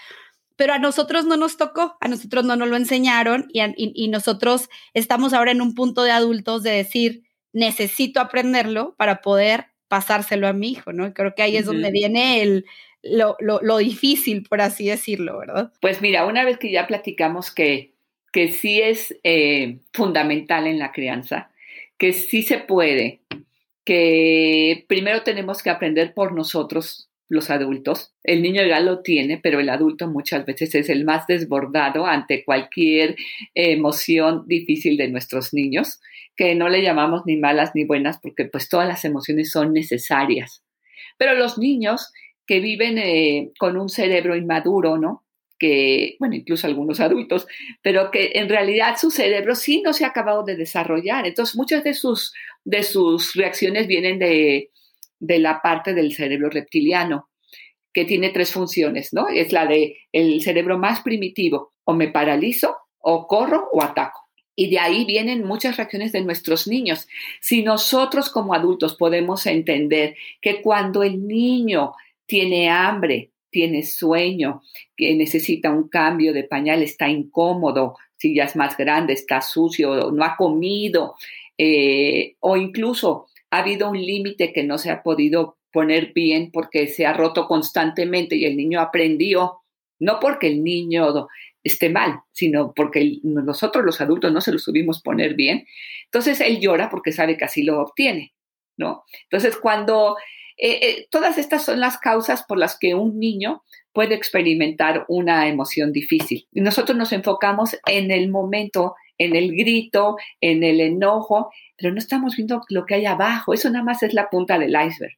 Pero 0.56 0.74
a 0.74 0.80
nosotros 0.80 1.26
no 1.26 1.38
nos 1.38 1.58
tocó, 1.58 1.98
a 2.02 2.08
nosotros 2.08 2.44
no 2.46 2.56
nos 2.56 2.68
lo 2.68 2.78
enseñaron 2.78 3.48
y, 3.54 4.08
nosotros 4.08 4.70
estamos 4.94 5.34
ahora 5.34 5.52
en 5.52 5.62
un 5.62 5.76
punto 5.76 6.04
de 6.04 6.12
adultos 6.12 6.64
de 6.64 6.72
decir, 6.72 7.24
necesito 7.54 8.20
aprenderlo 8.20 8.96
para 8.98 9.22
poder 9.22 9.68
pasárselo 9.88 10.48
a 10.48 10.54
mi 10.54 10.72
hijo, 10.72 10.94
¿no? 10.94 11.14
Creo 11.14 11.36
que 11.36 11.44
ahí 11.44 11.58
es 11.58 11.66
donde 11.66 11.92
viene 11.92 12.42
el, 12.42 12.66
lo, 13.04 13.38
lo, 13.40 13.78
difícil, 13.78 14.44
por 14.44 14.62
así 14.62 14.88
decirlo, 14.88 15.38
¿verdad? 15.38 15.72
Pues 15.80 16.02
mira, 16.02 16.26
una 16.26 16.44
vez 16.44 16.58
que 16.58 16.72
ya 16.72 16.88
platicamos 16.88 17.52
que, 17.52 17.94
que 18.34 18.52
sí 18.52 18.82
es 18.82 19.16
eh, 19.24 19.80
fundamental 19.94 20.68
en 20.68 20.80
la 20.80 20.92
crianza, 20.92 21.52
que 21.98 22.14
sí 22.14 22.44
se 22.44 22.58
puede, 22.58 23.22
que 23.88 24.84
primero 24.90 25.24
tenemos 25.24 25.64
que 25.64 25.70
aprender 25.70 26.14
por 26.14 26.34
nosotros 26.34 27.10
los 27.30 27.50
adultos. 27.50 28.14
El 28.22 28.42
niño 28.42 28.62
ya 28.66 28.82
lo 28.82 29.02
tiene, 29.02 29.40
pero 29.42 29.62
el 29.62 29.70
adulto 29.70 30.10
muchas 30.10 30.46
veces 30.46 30.76
es 30.76 30.90
el 30.90 31.06
más 31.06 31.26
desbordado 31.26 32.06
ante 32.06 32.44
cualquier 32.44 33.16
emoción 33.56 34.44
difícil 34.46 34.98
de 34.98 35.08
nuestros 35.08 35.54
niños, 35.54 36.02
que 36.36 36.54
no 36.54 36.68
le 36.68 36.82
llamamos 36.82 37.22
ni 37.26 37.38
malas 37.38 37.72
ni 37.76 37.86
buenas 37.86 38.20
porque 38.22 38.44
pues 38.44 38.68
todas 38.68 38.90
las 38.90 39.06
emociones 39.06 39.52
son 39.52 39.72
necesarias. 39.72 40.66
Pero 41.18 41.36
los 41.36 41.58
niños 41.58 42.12
que 42.46 42.60
viven 42.60 42.98
eh, 42.98 43.54
con 43.58 43.78
un 43.78 43.88
cerebro 43.88 44.36
inmaduro, 44.36 44.98
¿no? 44.98 45.24
Que, 45.58 46.16
bueno, 46.20 46.36
incluso 46.36 46.68
algunos 46.68 47.00
adultos, 47.00 47.48
pero 47.82 48.12
que 48.12 48.32
en 48.36 48.50
realidad 48.50 48.96
su 49.00 49.12
cerebro 49.12 49.56
sí 49.56 49.82
no 49.82 49.94
se 49.94 50.06
ha 50.06 50.10
acabado 50.10 50.44
de 50.44 50.56
desarrollar. 50.56 51.26
Entonces, 51.26 51.56
muchas 51.56 51.84
de 51.84 51.94
sus, 51.94 52.34
de 52.64 52.84
sus 52.84 53.34
reacciones 53.34 53.88
vienen 53.88 54.20
de, 54.20 54.72
de 55.20 55.40
la 55.40 55.62
parte 55.62 55.94
del 55.94 56.14
cerebro 56.14 56.50
reptiliano, 56.50 57.30
que 57.94 58.06
tiene 58.06 58.30
tres 58.30 58.52
funciones, 58.52 59.14
¿no? 59.14 59.28
Es 59.28 59.52
la 59.52 59.66
de 59.66 59.98
el 60.12 60.42
cerebro 60.42 60.78
más 60.78 61.02
primitivo, 61.02 61.74
o 61.84 61.94
me 61.94 62.10
paralizo, 62.10 62.78
o 63.00 63.28
corro, 63.28 63.70
o 63.72 63.82
ataco. 63.82 64.28
Y 64.56 64.70
de 64.70 64.80
ahí 64.80 65.06
vienen 65.06 65.44
muchas 65.44 65.78
reacciones 65.78 66.12
de 66.12 66.22
nuestros 66.22 66.68
niños. 66.68 67.08
Si 67.42 67.64
nosotros 67.64 68.30
como 68.30 68.54
adultos 68.54 68.96
podemos 68.96 69.46
entender 69.46 70.16
que 70.42 70.62
cuando 70.62 71.04
el 71.04 71.28
niño 71.28 71.94
tiene 72.26 72.70
hambre, 72.70 73.32
tiene 73.50 73.84
sueño, 73.84 74.62
que 74.96 75.16
necesita 75.16 75.72
un 75.72 75.90
cambio 75.90 76.34
de 76.34 76.44
pañal, 76.44 76.82
está 76.84 77.10
incómodo, 77.10 77.96
si 78.18 78.36
ya 78.36 78.46
es 78.46 78.56
más 78.56 78.78
grande, 78.78 79.14
está 79.14 79.42
sucio, 79.42 80.12
no 80.12 80.24
ha 80.24 80.36
comido, 80.36 81.16
eh, 81.58 82.36
o 82.40 82.58
incluso 82.58 83.28
ha 83.52 83.60
habido 83.60 83.90
un 83.90 84.00
límite 84.00 84.54
que 84.54 84.64
no 84.64 84.78
se 84.78 84.92
ha 84.92 85.04
podido 85.04 85.58
poner 85.72 86.14
bien 86.14 86.52
porque 86.52 86.88
se 86.88 87.06
ha 87.06 87.14
roto 87.14 87.48
constantemente 87.48 88.36
y 88.36 88.46
el 88.46 88.58
niño 88.58 88.82
aprendió, 88.82 89.60
no 90.00 90.20
porque 90.20 90.48
el 90.48 90.64
niño 90.64 91.28
esté 91.64 91.90
mal, 91.90 92.22
sino 92.32 92.74
porque 92.74 93.20
nosotros 93.24 93.84
los 93.86 94.02
adultos 94.02 94.32
no 94.32 94.42
se 94.42 94.52
lo 94.52 94.60
subimos 94.60 95.02
poner 95.02 95.36
bien. 95.36 95.66
Entonces 96.06 96.42
él 96.42 96.60
llora 96.60 96.90
porque 96.90 97.12
sabe 97.12 97.38
que 97.38 97.46
así 97.46 97.64
lo 97.64 97.82
obtiene, 97.82 98.34
¿no? 98.78 99.04
Entonces 99.24 99.58
cuando 99.58 100.18
eh, 100.58 100.80
eh, 100.82 101.08
todas 101.12 101.38
estas 101.38 101.64
son 101.64 101.80
las 101.80 101.98
causas 102.00 102.44
por 102.44 102.58
las 102.58 102.78
que 102.78 102.96
un 102.96 103.20
niño 103.20 103.64
puede 103.94 104.16
experimentar 104.16 105.06
una 105.08 105.48
emoción 105.48 105.92
difícil. 105.92 106.48
Y 106.52 106.62
nosotros 106.62 106.98
nos 106.98 107.14
enfocamos 107.14 107.78
en 107.86 108.12
el 108.12 108.30
momento, 108.30 108.96
en 109.18 109.36
el 109.36 109.56
grito, 109.56 110.18
en 110.42 110.64
el 110.64 110.82
enojo, 110.82 111.52
pero 111.78 111.92
no 111.94 112.00
estamos 112.00 112.36
viendo 112.36 112.62
lo 112.70 112.86
que 112.86 112.96
hay 112.96 113.06
abajo. 113.06 113.54
Eso 113.54 113.70
nada 113.70 113.86
más 113.86 114.04
es 114.04 114.14
la 114.14 114.30
punta 114.30 114.58
del 114.58 114.72
iceberg. 114.72 115.18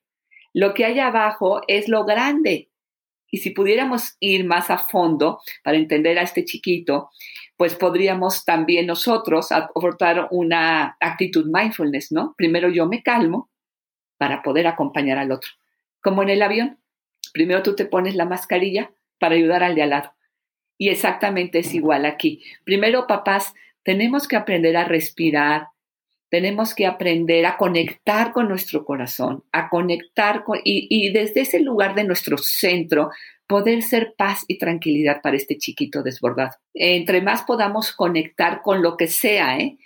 Lo 0.53 0.73
que 0.73 0.85
hay 0.85 0.99
abajo 0.99 1.61
es 1.67 1.87
lo 1.87 2.05
grande. 2.05 2.69
Y 3.31 3.37
si 3.37 3.51
pudiéramos 3.51 4.15
ir 4.19 4.45
más 4.45 4.69
a 4.69 4.79
fondo 4.79 5.39
para 5.63 5.77
entender 5.77 6.17
a 6.17 6.23
este 6.23 6.45
chiquito, 6.45 7.11
pues 7.57 7.75
podríamos 7.75 8.43
también 8.45 8.87
nosotros 8.87 9.51
aportar 9.51 10.27
una 10.31 10.97
actitud 10.99 11.45
mindfulness, 11.45 12.11
¿no? 12.11 12.33
Primero 12.37 12.69
yo 12.69 12.87
me 12.87 13.03
calmo, 13.03 13.49
para 14.19 14.43
poder 14.43 14.67
acompañar 14.67 15.17
al 15.17 15.31
otro. 15.31 15.49
Como 16.01 16.21
en 16.21 16.29
el 16.29 16.43
avión, 16.43 16.77
primero 17.33 17.63
tú 17.63 17.75
te 17.75 17.85
pones 17.85 18.15
la 18.15 18.25
mascarilla 18.25 18.91
para 19.17 19.35
ayudar 19.35 19.63
al 19.63 19.73
de 19.73 19.81
al 19.81 19.89
lado. 19.89 20.13
Y 20.77 20.89
exactamente 20.89 21.59
es 21.59 21.73
igual 21.73 22.05
aquí. 22.05 22.43
Primero, 22.63 23.07
papás, 23.07 23.53
tenemos 23.83 24.27
que 24.27 24.35
aprender 24.35 24.77
a 24.77 24.83
respirar, 24.83 25.67
tenemos 26.29 26.75
que 26.75 26.85
aprender 26.85 27.45
a 27.45 27.57
conectar 27.57 28.33
con 28.33 28.49
nuestro 28.49 28.85
corazón, 28.85 29.43
a 29.51 29.69
conectar 29.69 30.43
con, 30.43 30.59
y, 30.63 31.11
desde 31.11 31.41
ese 31.41 31.61
lugar 31.61 31.95
de 31.95 32.03
nuestro 32.03 32.37
centro 32.37 33.09
poder 33.47 33.81
ser 33.81 34.13
paz 34.15 34.45
y 34.47 34.57
tranquilidad 34.57 35.21
para 35.21 35.37
este 35.37 35.57
chiquito 35.57 36.03
desbordado. 36.03 36.51
Entre 36.73 37.21
más 37.21 37.43
podamos 37.43 37.93
conectar 37.93 38.61
con 38.61 38.83
lo 38.83 38.95
que 38.95 39.07
sea, 39.07 39.57
¿eh? 39.57 39.77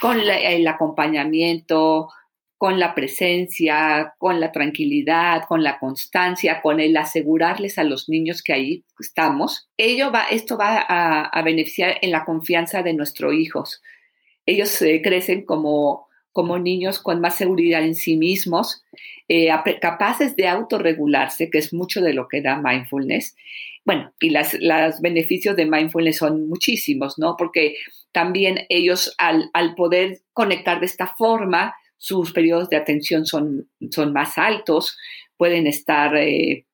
con 0.00 0.20
el 0.20 0.66
acompañamiento, 0.68 2.10
con 2.58 2.80
la 2.80 2.92
presencia, 2.92 4.14
con 4.18 4.40
la 4.40 4.50
tranquilidad, 4.50 5.44
con 5.48 5.62
la 5.62 5.78
constancia, 5.78 6.60
con 6.60 6.80
el 6.80 6.96
asegurarles 6.96 7.78
a 7.78 7.84
los 7.84 8.08
niños 8.08 8.42
que 8.42 8.52
ahí 8.52 8.84
estamos, 8.98 9.70
ello 9.76 10.10
va, 10.10 10.24
esto 10.24 10.58
va 10.58 10.84
a, 10.88 11.42
beneficiar 11.42 11.98
en 12.02 12.10
la 12.10 12.24
confianza 12.24 12.82
de 12.82 12.94
nuestros 12.94 13.32
hijos. 13.32 13.80
Ellos 14.44 14.82
eh, 14.82 15.00
crecen 15.02 15.44
como, 15.44 16.08
como 16.32 16.58
niños 16.58 16.98
con 16.98 17.20
más 17.20 17.36
seguridad 17.36 17.84
en 17.84 17.94
sí 17.94 18.16
mismos, 18.16 18.84
eh, 19.28 19.50
capaces 19.80 20.34
de 20.34 20.48
autorregularse, 20.48 21.50
que 21.50 21.58
es 21.58 21.72
mucho 21.72 22.00
de 22.00 22.12
lo 22.12 22.26
que 22.26 22.42
da 22.42 22.60
mindfulness. 22.60 23.36
Bueno, 23.84 24.12
y 24.20 24.30
los 24.30 25.00
beneficios 25.00 25.54
de 25.54 25.64
mindfulness 25.64 26.18
son 26.18 26.48
muchísimos, 26.48 27.18
¿no? 27.18 27.36
Porque 27.38 27.76
también 28.10 28.66
ellos 28.68 29.14
al, 29.16 29.48
al 29.52 29.76
poder 29.76 30.18
conectar 30.32 30.80
de 30.80 30.86
esta 30.86 31.06
forma, 31.06 31.74
sus 31.98 32.32
periodos 32.32 32.70
de 32.70 32.76
atención 32.76 33.26
son, 33.26 33.68
son 33.90 34.12
más 34.12 34.38
altos, 34.38 34.96
pueden 35.36 35.66
estar 35.66 36.16
eh, 36.16 36.64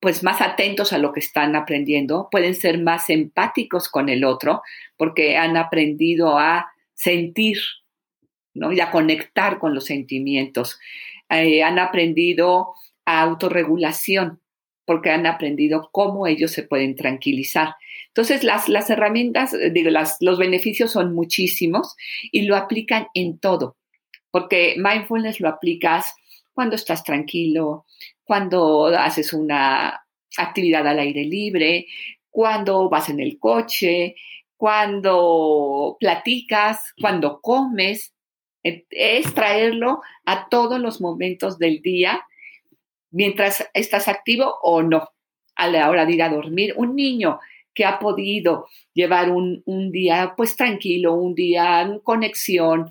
pues 0.00 0.22
más 0.22 0.40
atentos 0.40 0.92
a 0.92 0.98
lo 0.98 1.12
que 1.12 1.20
están 1.20 1.56
aprendiendo, 1.56 2.28
pueden 2.30 2.54
ser 2.54 2.80
más 2.80 3.10
empáticos 3.10 3.88
con 3.88 4.08
el 4.08 4.24
otro 4.24 4.62
porque 4.96 5.36
han 5.36 5.56
aprendido 5.56 6.38
a 6.38 6.72
sentir 6.94 7.58
¿no? 8.54 8.72
y 8.72 8.80
a 8.80 8.90
conectar 8.90 9.58
con 9.58 9.74
los 9.74 9.84
sentimientos. 9.84 10.78
Eh, 11.28 11.62
han 11.62 11.78
aprendido 11.78 12.74
a 13.04 13.22
autorregulación 13.22 14.40
porque 14.84 15.10
han 15.10 15.26
aprendido 15.26 15.88
cómo 15.92 16.26
ellos 16.26 16.50
se 16.52 16.62
pueden 16.62 16.96
tranquilizar. 16.96 17.74
Entonces, 18.08 18.44
las, 18.44 18.68
las 18.68 18.90
herramientas, 18.90 19.56
digo, 19.72 19.90
las, 19.90 20.16
los 20.20 20.38
beneficios 20.38 20.92
son 20.92 21.14
muchísimos 21.14 21.96
y 22.30 22.42
lo 22.42 22.56
aplican 22.56 23.06
en 23.14 23.38
todo 23.38 23.76
porque 24.32 24.74
mindfulness 24.78 25.38
lo 25.38 25.48
aplicas 25.48 26.12
cuando 26.52 26.74
estás 26.74 27.04
tranquilo, 27.04 27.86
cuando 28.24 28.86
haces 28.86 29.32
una 29.32 30.04
actividad 30.36 30.86
al 30.88 30.98
aire 30.98 31.24
libre, 31.24 31.86
cuando 32.30 32.88
vas 32.88 33.08
en 33.10 33.20
el 33.20 33.38
coche, 33.38 34.16
cuando 34.56 35.96
platicas, 36.00 36.94
cuando 37.00 37.40
comes. 37.40 38.14
Es 38.64 39.34
traerlo 39.34 40.02
a 40.24 40.48
todos 40.48 40.80
los 40.80 41.00
momentos 41.00 41.58
del 41.58 41.82
día 41.82 42.24
mientras 43.10 43.68
estás 43.74 44.06
activo 44.06 44.58
o 44.62 44.82
no. 44.82 45.08
A 45.56 45.66
la 45.68 45.90
hora 45.90 46.06
de 46.06 46.12
ir 46.12 46.22
a 46.22 46.28
dormir, 46.28 46.74
un 46.76 46.96
niño 46.96 47.40
que 47.74 47.84
ha 47.84 47.98
podido 47.98 48.68
llevar 48.94 49.30
un, 49.30 49.62
día 49.90 50.34
pues 50.36 50.56
tranquilo, 50.56 51.14
un 51.14 51.34
día 51.34 51.82
en 51.82 51.98
conexión, 51.98 52.90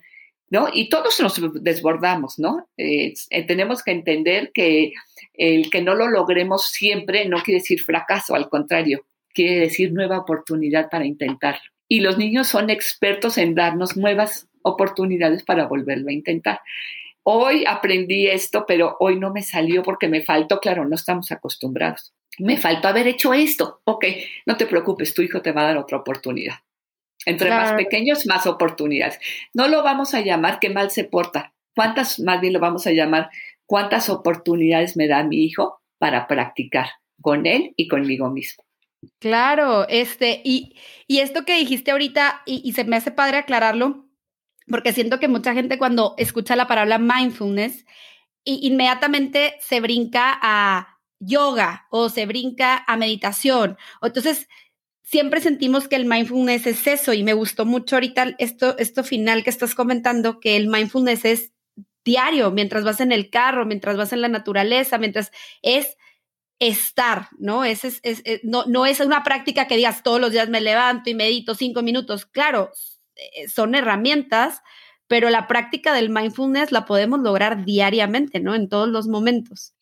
¿no? 0.51 0.67
Y 0.71 0.89
todos 0.89 1.19
nos 1.21 1.41
desbordamos, 1.63 2.37
¿no? 2.37 2.67
Eh, 2.77 3.13
tenemos 3.47 3.81
que 3.81 3.91
entender 3.91 4.51
que 4.53 4.91
el 5.33 5.71
que 5.71 5.81
no 5.81 5.95
lo 5.95 6.09
logremos 6.09 6.67
siempre 6.67 7.27
no 7.27 7.41
quiere 7.41 7.61
decir 7.61 7.81
fracaso, 7.81 8.35
al 8.35 8.49
contrario, 8.49 9.05
quiere 9.33 9.61
decir 9.61 9.93
nueva 9.93 10.19
oportunidad 10.19 10.89
para 10.89 11.05
intentarlo. 11.05 11.61
Y 11.87 12.01
los 12.01 12.17
niños 12.17 12.49
son 12.49 12.69
expertos 12.69 13.37
en 13.37 13.55
darnos 13.55 13.95
nuevas 13.95 14.49
oportunidades 14.61 15.43
para 15.43 15.67
volverlo 15.67 16.09
a 16.09 16.13
intentar. 16.13 16.59
Hoy 17.23 17.63
aprendí 17.65 18.27
esto, 18.27 18.65
pero 18.67 18.97
hoy 18.99 19.17
no 19.17 19.31
me 19.31 19.43
salió 19.43 19.83
porque 19.83 20.09
me 20.09 20.21
faltó, 20.21 20.59
claro, 20.59 20.85
no 20.85 20.95
estamos 20.95 21.31
acostumbrados. 21.31 22.13
Me 22.39 22.57
faltó 22.57 22.89
haber 22.89 23.07
hecho 23.07 23.33
esto. 23.33 23.81
Ok, 23.85 24.05
no 24.45 24.57
te 24.57 24.65
preocupes, 24.65 25.13
tu 25.13 25.21
hijo 25.21 25.41
te 25.41 25.53
va 25.53 25.61
a 25.61 25.65
dar 25.67 25.77
otra 25.77 25.97
oportunidad. 25.97 26.55
Entre 27.25 27.49
más 27.49 27.73
pequeños, 27.73 28.25
más 28.25 28.47
oportunidades. 28.47 29.19
No 29.53 29.67
lo 29.67 29.83
vamos 29.83 30.13
a 30.13 30.21
llamar 30.21 30.59
que 30.59 30.69
mal 30.69 30.89
se 30.91 31.03
porta. 31.03 31.53
¿Cuántas, 31.75 32.19
más 32.19 32.41
bien 32.41 32.53
lo 32.53 32.59
vamos 32.59 32.87
a 32.87 32.91
llamar, 32.91 33.29
cuántas 33.65 34.09
oportunidades 34.09 34.97
me 34.97 35.07
da 35.07 35.23
mi 35.23 35.43
hijo 35.43 35.81
para 35.97 36.27
practicar 36.27 36.89
con 37.21 37.45
él 37.45 37.73
y 37.77 37.87
conmigo 37.87 38.29
mismo? 38.29 38.63
Claro, 39.19 39.87
este, 39.87 40.41
y, 40.43 40.75
y 41.07 41.19
esto 41.19 41.45
que 41.45 41.57
dijiste 41.57 41.91
ahorita, 41.91 42.41
y, 42.45 42.61
y 42.63 42.73
se 42.73 42.83
me 42.83 42.97
hace 42.97 43.11
padre 43.11 43.37
aclararlo, 43.37 44.05
porque 44.67 44.93
siento 44.93 45.19
que 45.19 45.27
mucha 45.27 45.53
gente 45.53 45.77
cuando 45.77 46.13
escucha 46.17 46.55
la 46.55 46.67
palabra 46.67 46.97
mindfulness, 46.97 47.85
y 48.43 48.67
inmediatamente 48.67 49.55
se 49.59 49.79
brinca 49.79 50.37
a 50.41 50.99
yoga 51.19 51.85
o 51.91 52.09
se 52.09 52.25
brinca 52.25 52.83
a 52.87 52.97
meditación. 52.97 53.77
Entonces 54.01 54.47
siempre 55.11 55.41
sentimos 55.41 55.89
que 55.89 55.97
el 55.97 56.05
mindfulness 56.05 56.65
es 56.67 56.87
eso 56.87 57.11
y 57.11 57.23
me 57.23 57.33
gustó 57.33 57.65
mucho 57.65 57.97
ahorita 57.97 58.33
esto, 58.37 58.77
esto 58.77 59.03
final 59.03 59.43
que 59.43 59.49
estás 59.49 59.75
comentando, 59.75 60.39
que 60.39 60.55
el 60.55 60.67
mindfulness 60.67 61.25
es 61.25 61.51
diario, 62.05 62.51
mientras 62.51 62.85
vas 62.85 63.01
en 63.01 63.11
el 63.11 63.29
carro, 63.29 63.65
mientras 63.65 63.97
vas 63.97 64.13
en 64.13 64.21
la 64.21 64.29
naturaleza, 64.29 64.97
mientras 64.97 65.31
es 65.61 65.97
estar, 66.59 67.27
¿no? 67.39 67.65
Es, 67.65 67.83
es, 67.83 68.23
no, 68.43 68.63
no 68.67 68.85
es 68.85 69.01
una 69.01 69.21
práctica 69.21 69.67
que 69.67 69.75
digas 69.75 70.01
todos 70.01 70.21
los 70.21 70.31
días 70.31 70.47
me 70.47 70.61
levanto 70.61 71.09
y 71.09 71.15
medito 71.15 71.55
cinco 71.55 71.81
minutos. 71.81 72.25
Claro, 72.25 72.71
eh, 73.15 73.49
son 73.49 73.75
herramientas, 73.75 74.61
pero 75.11 75.29
la 75.29 75.45
práctica 75.45 75.93
del 75.93 76.09
mindfulness 76.09 76.71
la 76.71 76.85
podemos 76.85 77.19
lograr 77.19 77.65
diariamente, 77.65 78.39
¿no? 78.39 78.55
En 78.55 78.69
todos 78.69 78.87
los 78.87 79.09
momentos. 79.09 79.73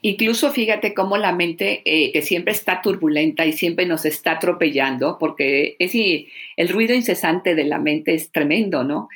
Incluso 0.00 0.50
fíjate 0.50 0.94
cómo 0.94 1.18
la 1.18 1.32
mente, 1.32 1.82
eh, 1.84 2.10
que 2.10 2.22
siempre 2.22 2.54
está 2.54 2.80
turbulenta 2.80 3.44
y 3.44 3.52
siempre 3.52 3.84
nos 3.84 4.06
está 4.06 4.32
atropellando, 4.32 5.18
porque 5.20 5.76
es, 5.78 5.92
el 5.94 6.70
ruido 6.70 6.94
incesante 6.94 7.54
de 7.54 7.64
la 7.64 7.78
mente 7.78 8.14
es 8.14 8.32
tremendo, 8.32 8.82
¿no? 8.82 9.10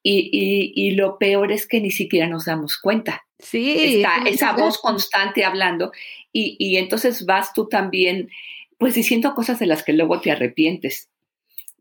Y, 0.00 0.92
lo 0.92 1.18
peor 1.18 1.50
es 1.50 1.66
que 1.66 1.80
ni 1.80 1.90
siquiera 1.90 2.28
nos 2.28 2.44
damos 2.44 2.78
cuenta. 2.78 3.26
Sí. 3.40 3.96
Está 3.96 4.28
esa 4.28 4.52
voz 4.52 4.78
constante 4.78 5.44
hablando 5.44 5.90
y, 6.32 6.54
y 6.60 6.76
entonces 6.76 7.26
vas 7.26 7.52
tú 7.52 7.68
también, 7.68 8.30
pues 8.78 8.94
diciendo 8.94 9.34
cosas 9.34 9.58
de 9.58 9.66
las 9.66 9.82
que 9.82 9.92
luego 9.92 10.20
te 10.20 10.30
arrepientes. 10.30 11.08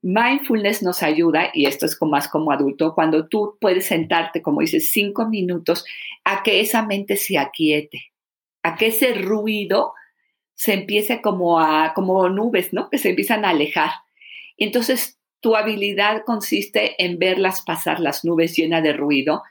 Mindfulness 0.08 0.84
nos 0.84 1.02
ayuda, 1.02 1.50
y 1.52 1.66
esto 1.66 1.88
es 1.88 1.98
más 2.00 2.28
como 2.28 2.52
adulto, 2.52 2.94
cuando 2.94 3.28
tú 3.28 3.58
puedes 3.60 3.88
sentarte, 3.88 4.44
como 4.44 4.62
dices, 4.62 4.92
cinco 4.92 5.28
minutos, 5.28 5.84
a 6.24 6.44
que 6.44 6.60
esa 6.60 6.86
mente 6.86 7.16
se 7.16 7.40
aquiete, 7.40 8.14
a 8.62 8.76
que 8.76 8.88
ese 8.88 9.16
ruido 9.16 9.94
se 10.54 10.74
empiece 10.74 11.24
como 11.24 11.60
a, 11.60 11.96
como 11.96 12.30
nubes, 12.30 12.72
¿no? 12.72 12.92
Que 12.92 13.00
se 13.00 13.10
empiezan 13.10 13.46
a 13.46 13.50
alejar. 13.50 13.90
Entonces, 14.58 15.20
tu 15.40 15.56
habilidad 15.56 16.22
consiste 16.24 17.04
en 17.04 17.18
verlas 17.18 17.64
pasar 17.66 18.00
las 18.00 18.24
nubes 18.24 18.56
llenas 18.56 18.84
de 18.84 18.94
ruido 18.94 19.42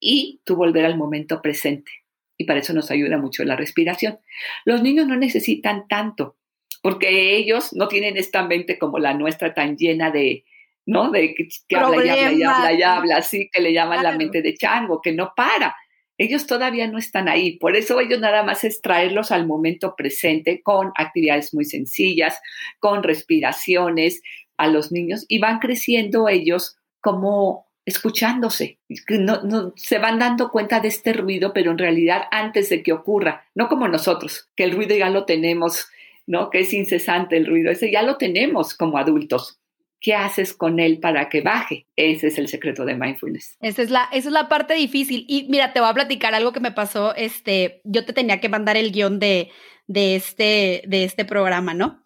y 0.00 0.40
tú 0.42 0.56
volver 0.56 0.84
al 0.84 0.96
momento 0.96 1.40
presente. 1.40 1.92
Y 2.36 2.44
para 2.44 2.58
eso 2.58 2.72
nos 2.72 2.90
ayuda 2.90 3.18
mucho 3.18 3.44
la 3.44 3.54
respiración. 3.54 4.18
Los 4.64 4.82
niños 4.82 5.06
no 5.06 5.14
necesitan 5.14 5.86
tanto 5.86 6.36
porque 6.82 7.36
ellos 7.36 7.72
no 7.72 7.88
tienen 7.88 8.16
esta 8.16 8.42
mente 8.44 8.78
como 8.78 8.98
la 8.98 9.14
nuestra 9.14 9.54
tan 9.54 9.76
llena 9.76 10.10
de, 10.10 10.44
¿no? 10.86 11.10
De 11.10 11.34
que, 11.34 11.48
habla 11.76 12.04
y 12.04 12.08
habla 12.08 12.32
y 12.32 12.42
habla 12.42 12.72
y 12.72 12.82
habla, 12.82 13.16
así 13.18 13.50
que 13.52 13.60
le 13.60 13.72
llaman 13.72 14.02
la 14.02 14.16
mente 14.16 14.42
de 14.42 14.54
chango, 14.54 15.00
que 15.02 15.12
no 15.12 15.32
para. 15.36 15.76
Ellos 16.18 16.46
todavía 16.46 16.86
no 16.86 16.96
están 16.96 17.28
ahí, 17.28 17.58
por 17.58 17.76
eso 17.76 18.00
ellos 18.00 18.20
nada 18.20 18.42
más 18.42 18.64
es 18.64 18.80
traerlos 18.80 19.32
al 19.32 19.46
momento 19.46 19.94
presente 19.96 20.62
con 20.62 20.92
actividades 20.94 21.52
muy 21.52 21.66
sencillas, 21.66 22.40
con 22.78 23.02
respiraciones 23.02 24.22
a 24.56 24.68
los 24.68 24.92
niños 24.92 25.26
y 25.28 25.40
van 25.40 25.58
creciendo 25.58 26.28
ellos 26.28 26.78
como 27.02 27.66
escuchándose, 27.84 28.80
no, 29.10 29.42
no, 29.44 29.72
se 29.76 29.98
van 29.98 30.18
dando 30.18 30.50
cuenta 30.50 30.80
de 30.80 30.88
este 30.88 31.12
ruido, 31.12 31.52
pero 31.52 31.70
en 31.70 31.78
realidad 31.78 32.22
antes 32.32 32.68
de 32.68 32.82
que 32.82 32.92
ocurra, 32.92 33.46
no 33.54 33.68
como 33.68 33.86
nosotros, 33.86 34.50
que 34.56 34.64
el 34.64 34.72
ruido 34.72 34.96
ya 34.96 35.08
lo 35.08 35.24
tenemos 35.24 35.86
¿no? 36.26 36.50
Que 36.50 36.60
es 36.60 36.72
incesante 36.72 37.36
el 37.36 37.46
ruido. 37.46 37.70
Ese 37.70 37.90
ya 37.90 38.02
lo 38.02 38.16
tenemos 38.16 38.74
como 38.74 38.98
adultos. 38.98 39.58
¿Qué 40.00 40.14
haces 40.14 40.52
con 40.52 40.78
él 40.78 41.00
para 41.00 41.28
que 41.28 41.40
baje? 41.40 41.86
Ese 41.96 42.28
es 42.28 42.38
el 42.38 42.48
secreto 42.48 42.84
de 42.84 42.96
mindfulness. 42.96 43.56
Esa 43.60 43.82
es 43.82 43.90
la, 43.90 44.04
esa 44.12 44.28
es 44.28 44.32
la 44.32 44.48
parte 44.48 44.74
difícil. 44.74 45.24
Y 45.28 45.46
mira, 45.48 45.72
te 45.72 45.80
voy 45.80 45.88
a 45.88 45.94
platicar 45.94 46.34
algo 46.34 46.52
que 46.52 46.60
me 46.60 46.72
pasó. 46.72 47.14
Este, 47.14 47.80
yo 47.84 48.04
te 48.04 48.12
tenía 48.12 48.40
que 48.40 48.48
mandar 48.48 48.76
el 48.76 48.92
guion 48.92 49.18
de, 49.18 49.50
de, 49.86 50.16
este, 50.16 50.82
de 50.86 51.04
este 51.04 51.24
programa, 51.24 51.72
¿no? 51.72 52.02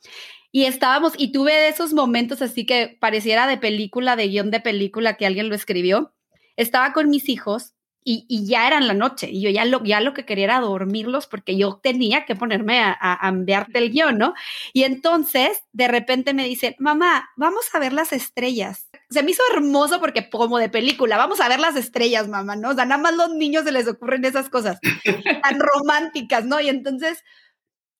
Y 0.53 0.65
estábamos, 0.65 1.15
y 1.17 1.33
tuve 1.33 1.69
esos 1.69 1.93
momentos 1.93 2.43
así 2.43 2.67
que 2.67 2.97
pareciera 3.01 3.47
de 3.47 3.57
película, 3.57 4.17
de 4.17 4.29
guion 4.29 4.51
de 4.51 4.61
película 4.61 5.17
que 5.17 5.27
alguien 5.27 5.49
lo 5.49 5.55
escribió. 5.55 6.13
Estaba 6.57 6.93
con 6.93 7.09
mis 7.09 7.29
hijos 7.29 7.75
y, 8.03 8.47
ya 8.47 8.67
era 8.67 8.79
en 8.79 8.87
la 8.87 8.95
noche 8.95 9.29
y 9.31 9.43
yo 9.43 9.51
ya 9.51 9.65
lo, 9.65 9.85
ya 9.85 10.01
lo 10.01 10.15
que 10.15 10.25
quería 10.25 10.45
era 10.45 10.61
dormirlos 10.61 11.27
porque 11.27 11.57
yo 11.57 11.81
tenía 11.83 12.25
que 12.25 12.35
ponerme 12.35 12.81
a, 12.81 12.97
a, 12.99 13.29
enviarte 13.29 13.79
el 13.79 13.91
guion, 13.91 14.19
¿no? 14.19 14.35
Y 14.73 14.85
entonces 14.85 15.63
de 15.73 15.87
repente 15.89 16.33
me 16.33 16.45
dice, 16.45 16.77
mamá, 16.79 17.31
vamos 17.37 17.67
a 17.75 17.79
ver 17.79 17.93
las 17.93 18.13
estrellas. 18.13 18.89
Se 19.11 19.23
me 19.23 19.33
hizo 19.33 19.43
hermoso 19.53 20.01
porque 20.01 20.31
como 20.31 20.59
de 20.59 20.69
película, 20.69 21.17
vamos 21.17 21.41
a 21.41 21.49
ver 21.49 21.61
las 21.61 21.77
estrellas, 21.77 22.29
mamá, 22.29 22.57
¿no? 22.57 22.71
O 22.71 22.75
sea, 22.75 22.87
nada 22.87 23.03
más 23.03 23.15
los 23.15 23.35
niños 23.35 23.65
se 23.65 23.73
les 23.73 23.87
ocurren 23.87 24.25
esas 24.25 24.49
cosas 24.49 24.79
tan 25.43 25.61
románticas, 25.61 26.45
¿no? 26.47 26.61
Y 26.61 26.69
entonces 26.69 27.23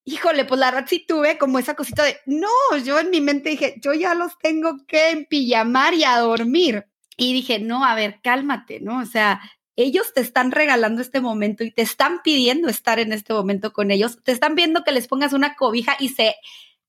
híjole, 0.05 0.45
pues 0.45 0.59
la 0.59 0.71
verdad 0.71 0.89
sí 0.89 1.05
tuve 1.07 1.39
como 1.39 1.59
esa 1.59 1.75
cosita 1.75 2.03
de, 2.03 2.17
no, 2.27 2.49
yo 2.85 2.99
en 2.99 3.11
mi 3.11 3.21
mente 3.21 3.51
dije, 3.51 3.77
yo 3.81 3.93
ya 3.93 4.15
los 4.15 4.37
tengo 4.39 4.79
que 4.87 5.11
empillamar 5.11 5.95
y 5.95 6.05
a 6.05 6.19
dormir. 6.19 6.87
Y 7.17 7.35
dije, 7.35 7.59
no, 7.59 7.85
a 7.85 7.95
ver, 7.95 8.21
cálmate, 8.23 8.81
¿no? 8.81 9.01
O 9.01 9.05
sea, 9.05 9.41
ellos 9.83 10.13
te 10.15 10.21
están 10.21 10.51
regalando 10.53 11.03
este 11.03 11.21
momento 11.21 11.65
y 11.65 11.71
te 11.71 11.83
están 11.83 12.23
pidiendo 12.23 12.69
estar 12.69 12.99
en 12.99 13.13
este 13.13 13.33
momento 13.33 13.73
con 13.73 13.91
ellos, 13.91 14.19
te 14.23 14.33
están 14.33 14.55
viendo 14.55 14.85
que 14.85 14.93
les 14.93 15.09
pongas 15.09 15.33
una 15.33 15.55
cobija 15.57 15.97
y 15.99 16.11
se 16.11 16.37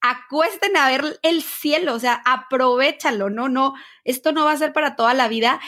acuesten 0.01 0.75
a 0.75 0.89
ver 0.89 1.19
el 1.21 1.43
cielo, 1.43 1.93
o 1.93 1.99
sea, 1.99 2.21
aprovechalo, 2.25 3.29
¿no? 3.29 3.49
No, 3.49 3.73
esto 4.03 4.31
no 4.31 4.45
va 4.45 4.51
a 4.51 4.57
ser 4.57 4.73
para 4.73 4.95
toda 4.95 5.13
la 5.13 5.27
vida. 5.27 5.61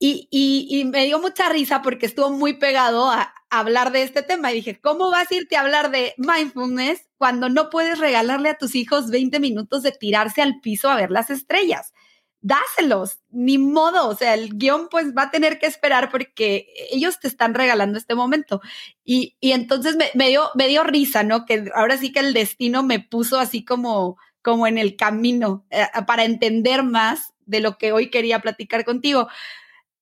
Y, 0.00 0.28
y, 0.30 0.84
me 0.84 1.06
dio 1.06 1.18
mucha 1.18 1.48
risa 1.48 1.82
porque 1.82 2.06
estuvo 2.06 2.30
muy 2.30 2.54
pegado 2.54 3.10
a, 3.10 3.34
hablar 3.50 3.92
de 3.92 4.02
este 4.02 4.22
tema 4.22 4.52
y 4.52 4.56
dije, 4.56 4.78
¿cómo 4.78 5.10
vas 5.10 5.30
a 5.30 5.34
irte 5.34 5.56
a 5.56 5.62
hablar 5.62 5.90
de 5.90 6.14
mindfulness 6.18 7.08
cuando 7.16 7.48
no 7.48 7.70
puedes 7.70 7.98
regalarle 7.98 8.50
a 8.50 8.58
tus 8.58 8.74
hijos 8.74 9.10
20 9.10 9.40
minutos 9.40 9.82
de 9.82 9.92
tirarse 9.92 10.42
al 10.42 10.60
piso 10.60 10.90
a 10.90 10.96
ver 10.96 11.10
las 11.10 11.30
estrellas? 11.30 11.94
Dáselos, 12.40 13.18
ni 13.30 13.58
modo, 13.58 14.08
o 14.08 14.14
sea, 14.14 14.34
el 14.34 14.56
guion 14.56 14.88
pues 14.88 15.14
va 15.16 15.22
a 15.22 15.30
tener 15.30 15.58
que 15.58 15.66
esperar 15.66 16.10
porque 16.10 16.68
ellos 16.90 17.18
te 17.18 17.28
están 17.28 17.54
regalando 17.54 17.98
este 17.98 18.14
momento. 18.14 18.60
Y, 19.04 19.36
y 19.40 19.52
entonces 19.52 19.96
me, 19.96 20.10
me, 20.14 20.28
dio, 20.28 20.50
me 20.54 20.68
dio 20.68 20.84
risa, 20.84 21.22
¿no? 21.22 21.44
Que 21.46 21.70
ahora 21.74 21.96
sí 21.96 22.12
que 22.12 22.20
el 22.20 22.34
destino 22.34 22.82
me 22.82 23.00
puso 23.00 23.38
así 23.38 23.64
como, 23.64 24.18
como 24.42 24.66
en 24.66 24.78
el 24.78 24.96
camino 24.96 25.66
eh, 25.70 25.86
para 26.06 26.24
entender 26.24 26.82
más 26.82 27.34
de 27.44 27.60
lo 27.60 27.76
que 27.78 27.92
hoy 27.92 28.10
quería 28.10 28.40
platicar 28.40 28.84
contigo. 28.84 29.28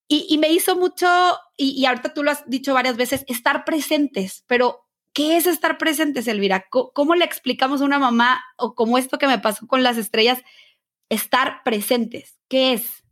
Y, 0.08 0.38
me 0.38 0.52
hizo 0.52 0.76
mucho, 0.76 1.08
y, 1.56 1.84
ahorita 1.84 2.14
tú 2.14 2.22
lo 2.22 2.30
has 2.30 2.48
dicho 2.48 2.72
varias 2.74 2.96
veces, 2.96 3.24
estar 3.26 3.64
presentes, 3.64 4.44
pero 4.46 4.86
¿qué 5.12 5.36
es 5.36 5.48
estar 5.48 5.78
presentes, 5.78 6.28
Elvira? 6.28 6.66
¿Cómo, 6.70 7.16
le 7.16 7.24
explicamos 7.24 7.80
a 7.80 7.86
una 7.86 7.98
mamá 7.98 8.40
o 8.56 8.76
como 8.76 8.98
esto 8.98 9.18
que 9.18 9.26
me 9.26 9.40
pasó 9.40 9.66
con 9.66 9.82
las 9.82 9.96
estrellas, 9.96 10.44
estar 11.08 11.62
presentes? 11.64 12.38
¿Qué 12.48 12.72
es? 12.72 13.04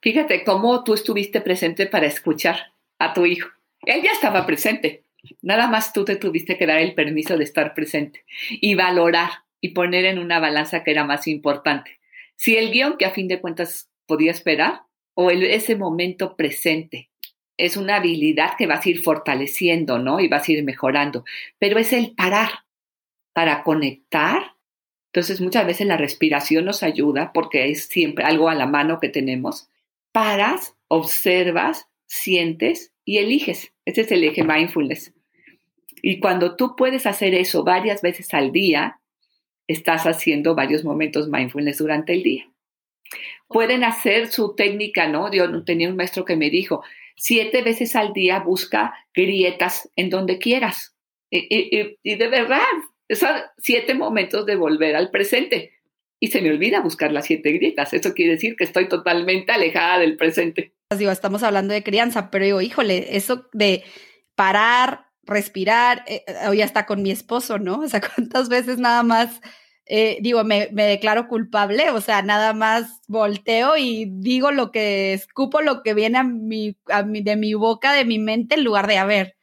Fíjate 0.00 0.44
cómo 0.44 0.84
tú 0.84 0.94
estuviste 0.94 1.40
presente 1.40 1.86
para 1.86 2.06
escuchar 2.06 2.74
a 2.98 3.14
tu 3.14 3.26
hijo. 3.26 3.48
Él 3.82 4.02
ya 4.02 4.12
estaba 4.12 4.46
presente. 4.46 5.04
Nada 5.40 5.68
más 5.68 5.92
tú 5.92 6.04
te 6.04 6.16
tuviste 6.16 6.58
que 6.58 6.66
dar 6.66 6.78
el 6.78 6.94
permiso 6.94 7.38
de 7.38 7.44
estar 7.44 7.74
presente 7.74 8.24
y 8.50 8.74
valorar 8.74 9.30
y 9.60 9.70
poner 9.70 10.04
en 10.04 10.18
una 10.18 10.40
balanza 10.40 10.84
que 10.84 10.90
era 10.90 11.04
más 11.04 11.26
importante. 11.26 11.98
Si 12.36 12.56
el 12.56 12.70
guion 12.70 12.96
que 12.98 13.06
a 13.06 13.10
fin 13.10 13.28
de 13.28 13.40
cuentas 13.40 13.90
podía 14.06 14.30
esperar 14.30 14.82
o 15.14 15.30
ese 15.30 15.76
momento 15.76 16.36
presente. 16.36 17.10
Es 17.56 17.76
una 17.76 17.96
habilidad 17.96 18.56
que 18.58 18.66
vas 18.66 18.84
a 18.84 18.88
ir 18.88 19.02
fortaleciendo, 19.02 19.98
¿no? 19.98 20.20
Y 20.20 20.28
vas 20.28 20.48
a 20.48 20.52
ir 20.52 20.64
mejorando. 20.64 21.24
Pero 21.58 21.78
es 21.78 21.92
el 21.92 22.14
parar 22.14 22.50
para 23.32 23.62
conectar. 23.62 24.53
Entonces, 25.14 25.40
muchas 25.40 25.66
veces 25.66 25.86
la 25.86 25.96
respiración 25.96 26.64
nos 26.64 26.82
ayuda 26.82 27.32
porque 27.32 27.70
es 27.70 27.86
siempre 27.86 28.24
algo 28.24 28.48
a 28.48 28.54
la 28.54 28.66
mano 28.66 28.98
que 28.98 29.08
tenemos. 29.08 29.70
Paras, 30.10 30.74
observas, 30.88 31.86
sientes 32.06 32.92
y 33.04 33.18
eliges. 33.18 33.72
Ese 33.84 34.00
es 34.00 34.12
el 34.12 34.24
eje 34.24 34.42
mindfulness. 34.42 35.14
Y 36.02 36.18
cuando 36.18 36.56
tú 36.56 36.74
puedes 36.76 37.06
hacer 37.06 37.34
eso 37.34 37.62
varias 37.64 38.02
veces 38.02 38.34
al 38.34 38.50
día, 38.52 39.00
estás 39.68 40.04
haciendo 40.06 40.54
varios 40.54 40.84
momentos 40.84 41.28
mindfulness 41.28 41.78
durante 41.78 42.12
el 42.12 42.22
día 42.22 42.54
pueden 43.48 43.84
hacer 43.84 44.28
su 44.28 44.54
técnica, 44.54 45.08
¿no? 45.08 45.30
Yo 45.30 45.64
tenía 45.64 45.88
un 45.88 45.96
maestro 45.96 46.24
que 46.24 46.36
me 46.36 46.50
dijo, 46.50 46.82
siete 47.16 47.62
veces 47.62 47.94
al 47.96 48.12
día 48.12 48.40
busca 48.40 48.94
grietas 49.14 49.90
en 49.96 50.10
donde 50.10 50.38
quieras. 50.38 50.96
Y, 51.30 52.16
de 52.16 52.28
verdad, 52.28 52.60
son 53.10 53.36
siete 53.58 53.94
momentos 53.94 54.46
de 54.46 54.56
volver 54.56 54.96
al 54.96 55.10
presente. 55.10 55.72
Y 56.20 56.28
se 56.28 56.40
me 56.40 56.50
olvida 56.50 56.80
buscar 56.80 57.12
las 57.12 57.26
siete 57.26 57.52
grietas. 57.52 57.92
Eso 57.92 58.14
quiere 58.14 58.32
decir 58.32 58.56
que 58.56 58.64
estoy 58.64 58.88
totalmente 58.88 59.52
alejada 59.52 59.98
del 59.98 60.16
presente. 60.16 60.72
Digo, 60.96 61.10
estamos 61.10 61.42
hablando 61.42 61.74
de 61.74 61.82
crianza, 61.82 62.30
pero 62.30 62.44
digo, 62.44 62.60
híjole, 62.60 63.16
eso 63.16 63.48
de 63.52 63.82
parar, 64.34 65.06
respirar, 65.24 66.04
eh, 66.06 66.24
hoy 66.48 66.62
está 66.62 66.86
con 66.86 67.02
mi 67.02 67.10
esposo, 67.10 67.58
¿no? 67.58 67.80
O 67.80 67.88
sea, 67.88 68.00
¿cuántas 68.14 68.48
veces 68.48 68.78
nada 68.78 69.02
más 69.02 69.40
eh, 69.86 70.18
digo, 70.22 70.44
me, 70.44 70.68
declaro 70.68 71.28
culpable, 71.28 71.90
o 71.90 72.00
sea, 72.00 72.22
nada 72.22 72.54
más 72.54 73.02
volteo 73.06 73.76
y 73.76 74.06
digo 74.10 74.50
lo 74.50 74.72
que 74.72 75.12
escupo, 75.12 75.60
lo 75.60 75.82
que 75.82 75.92
viene 75.92 76.18
a 76.18 76.24
mi, 76.24 76.78
de 77.22 77.36
mi 77.36 77.52
boca, 77.52 77.92
de 77.92 78.06
mi 78.06 78.18
mente, 78.18 78.54
en 78.54 78.64
lugar 78.64 78.86
de, 78.86 78.96
a 78.96 79.04
ver, 79.04 79.33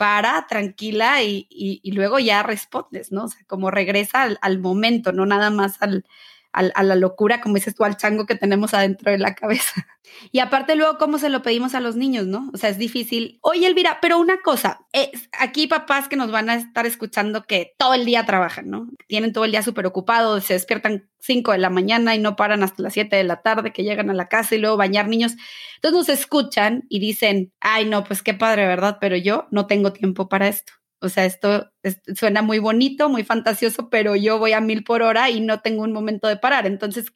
para, 0.00 0.46
tranquila 0.46 1.22
y, 1.22 1.46
y, 1.50 1.92
luego 1.92 2.18
ya 2.18 2.42
respondes, 2.42 3.12
¿no? 3.12 3.24
O 3.24 3.28
sea, 3.28 3.44
como 3.46 3.70
regresa 3.70 4.22
al, 4.22 4.38
al 4.40 4.58
momento, 4.58 5.12
no 5.12 5.26
nada 5.26 5.50
más 5.50 5.82
al, 5.82 6.06
a, 6.52 6.82
la 6.82 6.94
locura, 6.94 7.40
como 7.40 7.54
dices 7.54 7.74
tú, 7.74 7.84
al 7.84 7.96
chango 7.96 8.26
que 8.26 8.34
tenemos 8.34 8.74
adentro 8.74 9.12
de 9.12 9.18
la 9.18 9.34
cabeza. 9.34 9.86
Y 10.32 10.40
aparte 10.40 10.74
luego, 10.74 10.98
¿cómo 10.98 11.18
se 11.18 11.28
lo 11.28 11.42
pedimos 11.42 11.74
a 11.74 11.80
los 11.80 11.94
niños, 11.94 12.26
no? 12.26 12.50
O 12.52 12.56
sea, 12.56 12.68
es 12.68 12.78
difícil. 12.78 13.38
Oye, 13.42 13.66
Elvira, 13.66 13.98
pero 14.02 14.18
una 14.18 14.40
cosa, 14.42 14.80
aquí 15.38 15.66
papás 15.68 16.08
que 16.08 16.16
nos 16.16 16.32
van 16.32 16.50
a 16.50 16.56
estar 16.56 16.84
escuchando 16.84 17.44
que 17.44 17.74
todo 17.78 17.94
el 17.94 18.04
día 18.04 18.26
trabajan, 18.26 18.68
¿no? 18.68 18.88
Tienen 19.06 19.32
todo 19.32 19.44
el 19.44 19.52
día 19.52 19.62
súper 19.62 19.86
ocupado, 19.86 20.40
se 20.40 20.54
despiertan 20.54 21.08
5 21.20 21.52
de 21.52 21.58
la 21.58 21.70
mañana 21.70 22.14
y 22.14 22.18
no 22.18 22.34
paran 22.34 22.62
hasta 22.62 22.82
las 22.82 22.94
7 22.94 23.14
de 23.14 23.24
la 23.24 23.42
tarde, 23.42 23.72
que 23.72 23.84
llegan 23.84 24.10
a 24.10 24.14
la 24.14 24.28
casa 24.28 24.54
y 24.54 24.58
luego 24.58 24.76
bañar 24.76 25.06
niños. 25.06 25.36
Entonces 25.76 25.96
nos 25.96 26.08
escuchan 26.08 26.84
y 26.88 26.98
dicen, 26.98 27.52
ay, 27.60 27.84
no, 27.84 28.04
pues 28.04 28.22
qué 28.22 28.34
padre, 28.34 28.66
¿verdad? 28.66 28.98
Pero 29.00 29.16
yo 29.16 29.46
no 29.50 29.66
tengo 29.66 29.92
tiempo 29.92 30.28
para 30.28 30.48
esto. 30.48 30.72
O 31.00 31.08
sea, 31.08 31.24
esto 31.24 31.70
suena 32.14 32.42
muy 32.42 32.58
bonito, 32.58 33.08
muy 33.08 33.24
fantasioso, 33.24 33.88
pero 33.88 34.16
yo 34.16 34.38
voy 34.38 34.52
a 34.52 34.60
mil 34.60 34.84
por 34.84 35.02
hora 35.02 35.30
y 35.30 35.40
no 35.40 35.60
tengo 35.60 35.82
un 35.82 35.92
momento 35.92 36.28
de 36.28 36.36
parar. 36.36 36.66
Entonces, 36.66 37.06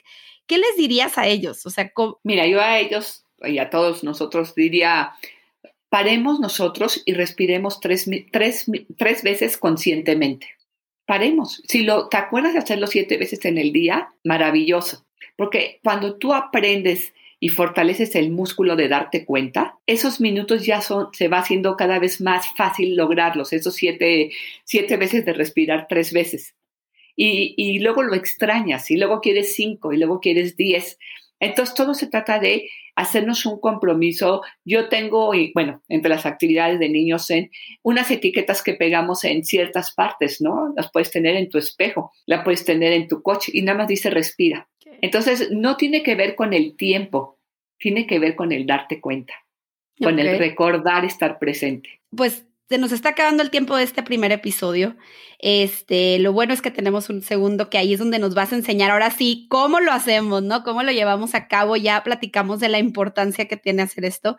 ¿qué 0.46 0.58
les 0.58 0.76
dirías 0.76 1.18
a 1.18 1.26
ellos? 1.26 1.66
O 1.66 1.70
sea, 1.70 1.92
mira, 2.22 2.46
yo 2.46 2.60
a 2.60 2.78
ellos 2.78 3.24
y 3.42 3.58
a 3.58 3.70
todos 3.70 4.02
nosotros 4.04 4.54
diría, 4.54 5.12
paremos 5.88 6.40
nosotros 6.40 7.02
y 7.04 7.12
respiremos 7.12 7.80
tres, 7.80 8.08
tres, 8.32 8.66
tres 8.96 9.22
veces 9.22 9.58
conscientemente. 9.58 10.48
Paremos. 11.06 11.62
Si 11.68 11.82
lo, 11.82 12.08
te 12.08 12.16
acuerdas 12.16 12.54
de 12.54 12.60
hacerlo 12.60 12.86
siete 12.86 13.18
veces 13.18 13.44
en 13.44 13.58
el 13.58 13.72
día, 13.72 14.08
maravilloso. 14.24 15.04
Porque 15.36 15.80
cuando 15.82 16.16
tú 16.16 16.32
aprendes 16.32 17.12
y 17.44 17.50
fortaleces 17.50 18.16
el 18.16 18.30
músculo 18.30 18.74
de 18.74 18.88
darte 18.88 19.26
cuenta, 19.26 19.78
esos 19.84 20.18
minutos 20.18 20.64
ya 20.64 20.80
son, 20.80 21.08
se 21.12 21.28
va 21.28 21.40
haciendo 21.40 21.76
cada 21.76 21.98
vez 21.98 22.22
más 22.22 22.46
fácil 22.56 22.96
lograrlos, 22.96 23.52
esos 23.52 23.74
siete, 23.74 24.30
siete 24.64 24.96
veces 24.96 25.26
de 25.26 25.34
respirar 25.34 25.84
tres 25.86 26.14
veces. 26.14 26.54
Y, 27.14 27.52
y 27.58 27.80
luego 27.80 28.02
lo 28.02 28.14
extrañas, 28.14 28.90
y 28.90 28.96
luego 28.96 29.20
quieres 29.20 29.54
cinco, 29.54 29.92
y 29.92 29.98
luego 29.98 30.20
quieres 30.20 30.56
diez. 30.56 30.96
Entonces 31.38 31.74
todo 31.74 31.92
se 31.92 32.06
trata 32.06 32.38
de 32.38 32.70
hacernos 32.96 33.44
un 33.44 33.60
compromiso. 33.60 34.40
Yo 34.64 34.88
tengo, 34.88 35.32
bueno, 35.52 35.82
entre 35.88 36.08
las 36.08 36.24
actividades 36.24 36.78
de 36.78 36.88
niños 36.88 37.28
en 37.28 37.50
unas 37.82 38.10
etiquetas 38.10 38.62
que 38.62 38.72
pegamos 38.72 39.22
en 39.24 39.44
ciertas 39.44 39.92
partes, 39.92 40.40
¿no? 40.40 40.72
Las 40.76 40.90
puedes 40.90 41.10
tener 41.10 41.36
en 41.36 41.50
tu 41.50 41.58
espejo, 41.58 42.10
la 42.24 42.42
puedes 42.42 42.64
tener 42.64 42.94
en 42.94 43.06
tu 43.06 43.20
coche 43.20 43.52
y 43.54 43.60
nada 43.60 43.76
más 43.76 43.88
dice 43.88 44.08
respira. 44.08 44.70
Entonces, 45.04 45.50
no 45.50 45.76
tiene 45.76 46.02
que 46.02 46.14
ver 46.14 46.34
con 46.34 46.54
el 46.54 46.76
tiempo, 46.76 47.38
tiene 47.76 48.06
que 48.06 48.18
ver 48.18 48.36
con 48.36 48.52
el 48.52 48.64
darte 48.64 49.02
cuenta, 49.02 49.34
con 50.02 50.18
el 50.18 50.38
recordar 50.38 51.04
estar 51.04 51.38
presente. 51.38 52.00
Pues 52.16 52.46
se 52.70 52.78
nos 52.78 52.90
está 52.90 53.10
acabando 53.10 53.42
el 53.42 53.50
tiempo 53.50 53.76
de 53.76 53.82
este 53.82 54.02
primer 54.02 54.32
episodio. 54.32 54.96
Este, 55.40 56.18
lo 56.20 56.32
bueno 56.32 56.54
es 56.54 56.62
que 56.62 56.70
tenemos 56.70 57.10
un 57.10 57.20
segundo 57.20 57.68
que 57.68 57.76
ahí 57.76 57.92
es 57.92 57.98
donde 57.98 58.18
nos 58.18 58.34
vas 58.34 58.54
a 58.54 58.56
enseñar 58.56 58.92
ahora 58.92 59.10
sí 59.10 59.46
cómo 59.50 59.78
lo 59.78 59.92
hacemos, 59.92 60.42
¿no? 60.42 60.64
Cómo 60.64 60.82
lo 60.82 60.90
llevamos 60.90 61.34
a 61.34 61.48
cabo. 61.48 61.76
Ya 61.76 62.02
platicamos 62.02 62.58
de 62.60 62.70
la 62.70 62.78
importancia 62.78 63.46
que 63.46 63.58
tiene 63.58 63.82
hacer 63.82 64.06
esto. 64.06 64.38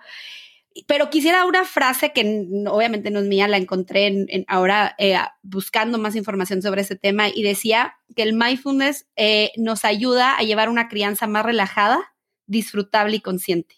Pero 0.88 1.10
quisiera 1.10 1.46
una 1.46 1.64
frase 1.64 2.12
que 2.12 2.48
obviamente 2.68 3.10
no 3.10 3.20
es 3.20 3.26
mía, 3.26 3.48
la 3.48 3.58
encontré 3.58 4.08
en, 4.08 4.46
ahora 4.48 4.94
eh, 4.98 5.18
buscando 5.42 5.98
más 5.98 6.16
información 6.16 6.62
sobre 6.62 6.82
ese 6.82 6.98
tema 6.98 7.30
y 7.30 7.44
decía 7.44 7.96
que 8.16 8.24
el 8.24 8.34
mindfulness 8.34 9.08
eh, 9.16 9.52
nos 9.56 9.86
ayuda 9.86 10.36
a 10.36 10.44
llevar 10.44 10.70
una 10.70 10.90
crianza 10.90 11.28
más 11.28 11.46
relajada, 11.46 12.14
disfrutable 12.46 13.16
y 13.16 13.22
consciente. 13.22 13.76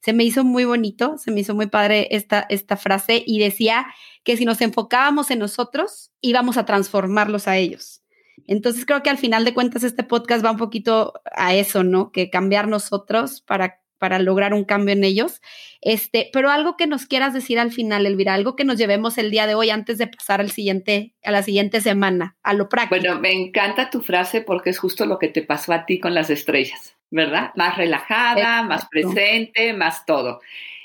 Se 0.00 0.12
me 0.12 0.24
hizo 0.24 0.44
muy 0.44 0.66
bonito, 0.66 1.16
se 1.16 1.30
me 1.30 1.40
hizo 1.40 1.54
muy 1.54 1.66
padre 1.66 2.08
esta, 2.10 2.44
esta 2.50 2.76
frase 2.76 3.22
y 3.26 3.38
decía 3.38 3.86
que 4.22 4.36
si 4.36 4.44
nos 4.44 4.60
enfocábamos 4.60 5.30
en 5.30 5.38
nosotros, 5.38 6.12
íbamos 6.20 6.58
a 6.58 6.66
transformarlos 6.66 7.48
a 7.48 7.56
ellos. 7.56 8.02
Entonces 8.46 8.84
creo 8.84 9.02
que 9.02 9.10
al 9.10 9.18
final 9.18 9.46
de 9.46 9.54
cuentas 9.54 9.82
este 9.82 10.02
podcast 10.02 10.44
va 10.44 10.50
un 10.50 10.58
poquito 10.58 11.14
a 11.34 11.54
eso, 11.54 11.84
¿no? 11.84 12.12
Que 12.12 12.28
cambiar 12.28 12.68
nosotros 12.68 13.40
para 13.40 13.80
para 13.98 14.18
lograr 14.18 14.54
un 14.54 14.64
cambio 14.64 14.92
en 14.92 15.04
ellos. 15.04 15.40
Este, 15.80 16.30
pero 16.32 16.50
algo 16.50 16.76
que 16.76 16.86
nos 16.86 17.06
quieras 17.06 17.34
decir 17.34 17.58
al 17.58 17.72
final, 17.72 18.06
Elvira, 18.06 18.34
algo 18.34 18.56
que 18.56 18.64
nos 18.64 18.78
llevemos 18.78 19.18
el 19.18 19.30
día 19.30 19.46
de 19.46 19.54
hoy 19.54 19.70
antes 19.70 19.98
de 19.98 20.06
pasar 20.06 20.40
al 20.40 20.50
siguiente, 20.50 21.14
a 21.22 21.30
la 21.30 21.42
siguiente 21.42 21.80
semana, 21.80 22.36
a 22.42 22.54
lo 22.54 22.68
práctico. 22.68 23.00
Bueno, 23.00 23.20
me 23.20 23.32
encanta 23.32 23.90
tu 23.90 24.00
frase 24.00 24.40
porque 24.40 24.70
es 24.70 24.78
justo 24.78 25.06
lo 25.06 25.18
que 25.18 25.28
te 25.28 25.42
pasó 25.42 25.72
a 25.72 25.86
ti 25.86 26.00
con 26.00 26.14
las 26.14 26.30
estrellas, 26.30 26.96
¿verdad? 27.10 27.52
Más 27.56 27.76
relajada, 27.76 28.62
más 28.62 28.86
presente, 28.88 29.72
más 29.72 30.06
todo. 30.06 30.40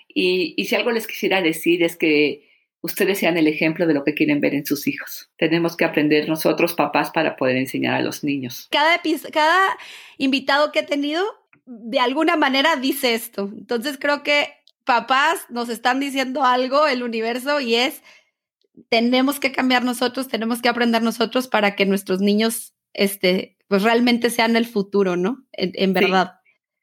Y, 0.07 0.53
y 0.57 0.65
si 0.65 0.75
algo 0.75 0.91
les 0.91 1.07
quisiera 1.07 1.41
decir 1.41 1.83
es 1.83 1.95
que 1.95 2.49
ustedes 2.81 3.19
sean 3.19 3.37
el 3.37 3.47
ejemplo 3.47 3.85
de 3.87 3.93
lo 3.93 4.03
que 4.03 4.13
quieren 4.13 4.39
ver 4.39 4.53
en 4.53 4.65
sus 4.65 4.87
hijos. 4.87 5.29
Tenemos 5.37 5.75
que 5.75 5.85
aprender 5.85 6.27
nosotros, 6.29 6.73
papás, 6.73 7.11
para 7.11 7.35
poder 7.35 7.57
enseñar 7.57 7.95
a 7.95 8.01
los 8.01 8.23
niños. 8.23 8.67
Cada, 8.71 9.01
cada 9.31 9.77
invitado 10.17 10.71
que 10.71 10.79
he 10.79 10.83
tenido, 10.83 11.23
de 11.69 11.99
alguna 11.99 12.35
manera, 12.35 12.75
dice 12.77 13.13
esto. 13.13 13.51
Entonces 13.55 13.97
creo 13.99 14.23
que 14.23 14.49
papás 14.85 15.45
nos 15.49 15.69
están 15.69 15.99
diciendo 15.99 16.43
algo, 16.43 16.87
el 16.87 17.03
universo, 17.03 17.59
y 17.59 17.75
es, 17.75 18.01
tenemos 18.89 19.39
que 19.39 19.51
cambiar 19.51 19.83
nosotros, 19.83 20.27
tenemos 20.27 20.63
que 20.63 20.69
aprender 20.69 21.03
nosotros 21.03 21.47
para 21.47 21.75
que 21.75 21.85
nuestros 21.85 22.21
niños, 22.21 22.73
este, 22.93 23.55
pues 23.67 23.83
realmente 23.83 24.31
sean 24.31 24.55
el 24.55 24.65
futuro, 24.65 25.15
¿no? 25.15 25.45
En, 25.51 25.93
verdad. 25.93 26.39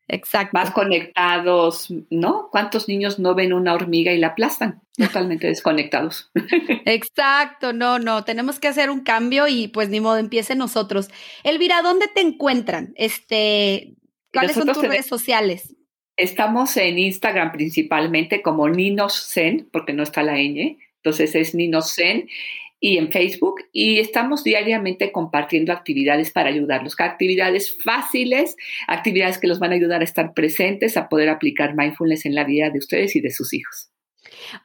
Exacto. 0.06 0.56
Más 0.56 0.70
conectados, 0.70 1.88
¿no? 2.10 2.48
¿Cuántos 2.52 2.86
niños 2.86 3.18
no 3.18 3.34
ven 3.34 3.52
una 3.52 3.74
hormiga 3.74 4.12
y 4.12 4.18
la 4.18 4.28
aplastan? 4.28 4.82
Totalmente 4.96 5.48
desconectados. 5.48 6.30
Exacto, 6.84 7.72
no, 7.72 7.98
no, 7.98 8.22
tenemos 8.22 8.60
que 8.60 8.68
hacer 8.68 8.90
un 8.90 9.00
cambio 9.00 9.48
y 9.48 9.66
pues 9.66 9.88
ni 9.88 9.98
modo, 9.98 10.18
empiece 10.18 10.54
nosotros. 10.54 11.08
Elvira, 11.42 11.82
¿dónde 11.82 12.06
te 12.14 12.20
encuentran? 12.20 12.92
Este, 12.94 13.96
¿cuáles 14.36 14.56
son 14.56 14.66
tus 14.66 14.82
redes 14.82 15.06
sociales? 15.06 15.74
Estamos 16.16 16.76
en 16.76 16.98
Instagram 16.98 17.52
principalmente 17.52 18.40
como 18.42 18.68
Ninos 18.68 19.30
Zen, 19.32 19.68
porque 19.70 19.92
no 19.92 20.02
está 20.02 20.22
la 20.22 20.36
ñ, 20.36 20.78
entonces 20.96 21.34
es 21.34 21.54
Ninos 21.54 21.94
Zen 21.94 22.28
y 22.80 22.98
en 22.98 23.10
Facebook 23.10 23.62
y 23.72 23.98
estamos 23.98 24.44
diariamente 24.44 25.12
compartiendo 25.12 25.72
actividades 25.72 26.30
para 26.30 26.50
ayudarlos, 26.50 26.94
actividades 26.98 27.76
fáciles, 27.82 28.56
actividades 28.86 29.38
que 29.38 29.46
los 29.46 29.58
van 29.58 29.72
a 29.72 29.76
ayudar 29.76 30.00
a 30.00 30.04
estar 30.04 30.34
presentes, 30.34 30.96
a 30.96 31.08
poder 31.08 31.28
aplicar 31.28 31.74
mindfulness 31.74 32.26
en 32.26 32.34
la 32.34 32.44
vida 32.44 32.70
de 32.70 32.78
ustedes 32.78 33.16
y 33.16 33.20
de 33.20 33.30
sus 33.30 33.52
hijos. 33.54 33.90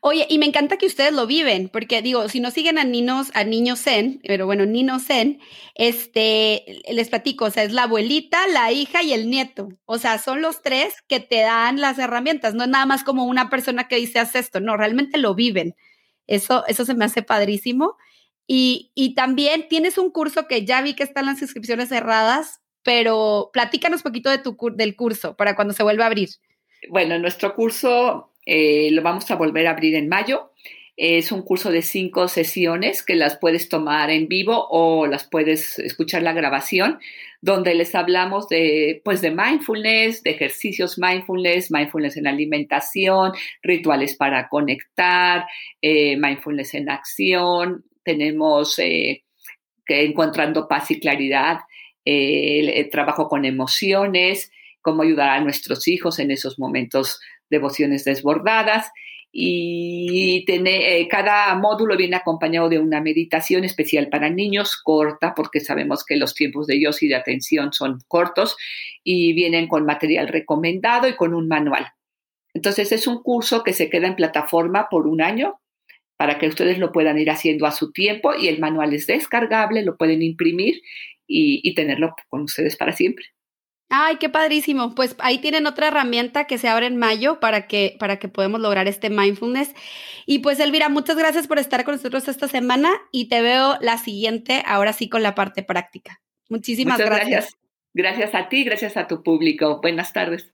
Oye, 0.01 0.25
y 0.29 0.37
me 0.37 0.45
encanta 0.45 0.77
que 0.77 0.85
ustedes 0.85 1.13
lo 1.13 1.27
viven, 1.27 1.69
porque 1.69 2.01
digo, 2.01 2.27
si 2.29 2.39
no 2.39 2.51
siguen 2.51 2.77
a 2.77 2.83
niños, 2.83 3.31
a 3.33 3.43
niños 3.43 3.81
Zen, 3.81 4.21
pero 4.27 4.45
bueno, 4.45 4.65
Nino 4.65 4.99
Zen, 4.99 5.39
este, 5.75 6.81
les 6.89 7.09
platico, 7.09 7.45
o 7.45 7.51
sea, 7.51 7.63
es 7.63 7.71
la 7.71 7.83
abuelita, 7.83 8.47
la 8.47 8.71
hija 8.71 9.03
y 9.03 9.13
el 9.13 9.29
nieto. 9.29 9.69
O 9.85 9.97
sea, 9.97 10.17
son 10.17 10.41
los 10.41 10.61
tres 10.61 10.95
que 11.07 11.19
te 11.19 11.41
dan 11.41 11.81
las 11.81 11.99
herramientas, 11.99 12.53
no 12.53 12.63
es 12.63 12.69
nada 12.69 12.85
más 12.85 13.03
como 13.03 13.25
una 13.25 13.49
persona 13.49 13.87
que 13.87 13.97
dice 13.97 14.19
haz 14.19 14.35
esto, 14.35 14.59
no, 14.59 14.77
realmente 14.77 15.17
lo 15.17 15.35
viven. 15.35 15.75
Eso, 16.27 16.65
eso 16.67 16.85
se 16.85 16.93
me 16.93 17.05
hace 17.05 17.23
padrísimo. 17.23 17.97
Y, 18.47 18.91
y 18.95 19.15
también 19.15 19.67
tienes 19.69 19.97
un 19.97 20.11
curso 20.11 20.47
que 20.47 20.65
ya 20.65 20.81
vi 20.81 20.93
que 20.93 21.03
están 21.03 21.25
las 21.25 21.41
inscripciones 21.41 21.89
cerradas, 21.89 22.61
pero 22.83 23.49
platícanos 23.53 23.99
un 23.99 24.11
poquito 24.11 24.29
de 24.29 24.39
tu, 24.39 24.57
del 24.75 24.95
curso 24.95 25.35
para 25.35 25.55
cuando 25.55 25.73
se 25.73 25.83
vuelva 25.83 26.05
a 26.05 26.07
abrir. 26.07 26.29
Bueno, 26.89 27.17
nuestro 27.19 27.53
curso 27.55 28.30
eh, 28.45 28.89
lo 28.91 29.01
vamos 29.01 29.29
a 29.31 29.35
volver 29.35 29.67
a 29.67 29.71
abrir 29.71 29.95
en 29.95 30.09
mayo. 30.09 30.51
Es 30.97 31.31
un 31.31 31.41
curso 31.41 31.71
de 31.71 31.81
cinco 31.81 32.27
sesiones 32.27 33.01
que 33.01 33.15
las 33.15 33.37
puedes 33.37 33.69
tomar 33.69 34.11
en 34.11 34.27
vivo 34.27 34.67
o 34.69 35.07
las 35.07 35.27
puedes 35.27 35.79
escuchar 35.79 36.21
la 36.21 36.33
grabación, 36.33 36.99
donde 37.41 37.73
les 37.73 37.95
hablamos 37.95 38.47
de, 38.49 39.01
pues, 39.03 39.21
de 39.21 39.31
mindfulness, 39.31 40.21
de 40.21 40.31
ejercicios 40.31 40.99
mindfulness, 40.99 41.71
mindfulness 41.71 42.17
en 42.17 42.27
alimentación, 42.27 43.31
rituales 43.63 44.15
para 44.15 44.47
conectar, 44.49 45.45
eh, 45.81 46.17
mindfulness 46.17 46.75
en 46.75 46.89
acción. 46.89 47.85
Tenemos 48.03 48.77
eh, 48.77 49.23
que 49.85 50.05
encontrando 50.05 50.67
paz 50.67 50.91
y 50.91 50.99
claridad, 50.99 51.59
el 52.03 52.89
trabajo 52.89 53.27
con 53.27 53.45
emociones, 53.45 54.51
cómo 54.81 55.03
ayudar 55.03 55.29
a 55.29 55.43
nuestros 55.43 55.87
hijos 55.87 56.19
en 56.19 56.31
esos 56.31 56.59
momentos 56.59 57.19
devociones 57.51 58.03
desbordadas 58.03 58.91
y 59.33 60.43
eh, 60.45 61.07
cada 61.07 61.55
módulo 61.55 61.95
viene 61.95 62.17
acompañado 62.17 62.67
de 62.67 62.79
una 62.79 62.99
meditación 62.99 63.63
especial 63.63 64.09
para 64.09 64.29
niños, 64.29 64.75
corta, 64.75 65.33
porque 65.35 65.61
sabemos 65.61 66.03
que 66.03 66.17
los 66.17 66.33
tiempos 66.35 66.67
de 66.67 66.75
ellos 66.75 67.01
y 67.01 67.07
de 67.07 67.15
atención 67.15 67.71
son 67.71 67.99
cortos, 68.07 68.57
y 69.03 69.33
vienen 69.33 69.67
con 69.67 69.85
material 69.85 70.27
recomendado 70.27 71.07
y 71.07 71.15
con 71.15 71.33
un 71.33 71.47
manual. 71.47 71.87
Entonces 72.53 72.91
es 72.91 73.07
un 73.07 73.23
curso 73.23 73.63
que 73.63 73.71
se 73.71 73.89
queda 73.89 74.07
en 74.07 74.17
plataforma 74.17 74.87
por 74.89 75.07
un 75.07 75.21
año 75.21 75.61
para 76.17 76.37
que 76.37 76.47
ustedes 76.47 76.77
lo 76.77 76.91
puedan 76.91 77.17
ir 77.17 77.31
haciendo 77.31 77.65
a 77.65 77.71
su 77.71 77.93
tiempo 77.93 78.35
y 78.35 78.47
el 78.47 78.59
manual 78.59 78.93
es 78.93 79.07
descargable, 79.07 79.83
lo 79.83 79.97
pueden 79.97 80.21
imprimir 80.21 80.81
y 81.33 81.73
tenerlo 81.75 82.13
con 82.27 82.41
ustedes 82.41 82.75
para 82.75 82.91
siempre. 82.91 83.27
Ay, 83.93 84.15
qué 84.15 84.29
padrísimo. 84.29 84.95
Pues 84.95 85.15
ahí 85.19 85.39
tienen 85.39 85.67
otra 85.67 85.89
herramienta 85.89 86.45
que 86.45 86.57
se 86.57 86.69
abre 86.69 86.85
en 86.85 86.95
mayo 86.95 87.41
para 87.41 87.67
que, 87.67 87.97
para 87.99 88.19
que 88.19 88.29
podamos 88.29 88.61
lograr 88.61 88.87
este 88.87 89.09
mindfulness. 89.09 89.75
Y 90.25 90.39
pues 90.39 90.61
Elvira, 90.61 90.87
muchas 90.87 91.17
gracias 91.17 91.45
por 91.45 91.59
estar 91.59 91.83
con 91.83 91.95
nosotros 91.95 92.27
esta 92.29 92.47
semana 92.47 92.89
y 93.11 93.27
te 93.27 93.41
veo 93.41 93.77
la 93.81 93.97
siguiente, 93.97 94.63
ahora 94.65 94.93
sí 94.93 95.09
con 95.09 95.23
la 95.23 95.35
parte 95.35 95.61
práctica. 95.61 96.21
Muchísimas 96.47 96.99
gracias. 96.99 97.27
gracias. 97.29 97.57
Gracias 97.93 98.33
a 98.33 98.47
ti, 98.47 98.63
gracias 98.63 98.95
a 98.95 99.07
tu 99.07 99.23
público. 99.23 99.81
Buenas 99.81 100.13
tardes. 100.13 100.49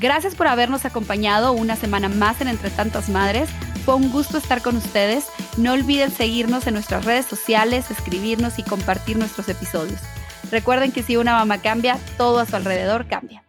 Gracias 0.00 0.36
por 0.36 0.46
habernos 0.46 0.84
acompañado 0.84 1.52
una 1.52 1.74
semana 1.74 2.08
más 2.08 2.40
en 2.40 2.46
Entre 2.46 2.70
Tantas 2.70 3.08
Madres. 3.08 3.50
Fue 3.84 3.96
un 3.96 4.12
gusto 4.12 4.38
estar 4.38 4.62
con 4.62 4.76
ustedes. 4.76 5.26
No 5.56 5.72
olviden 5.72 6.12
seguirnos 6.12 6.68
en 6.68 6.74
nuestras 6.74 7.04
redes 7.04 7.26
sociales, 7.26 7.90
escribirnos 7.90 8.60
y 8.60 8.62
compartir 8.62 9.16
nuestros 9.16 9.48
episodios. 9.48 10.00
Recuerden 10.54 10.92
que 10.92 11.02
si 11.02 11.16
una 11.16 11.34
mamá 11.34 11.58
cambia, 11.58 11.98
todo 12.16 12.38
a 12.38 12.46
su 12.46 12.54
alrededor 12.54 13.08
cambia. 13.08 13.43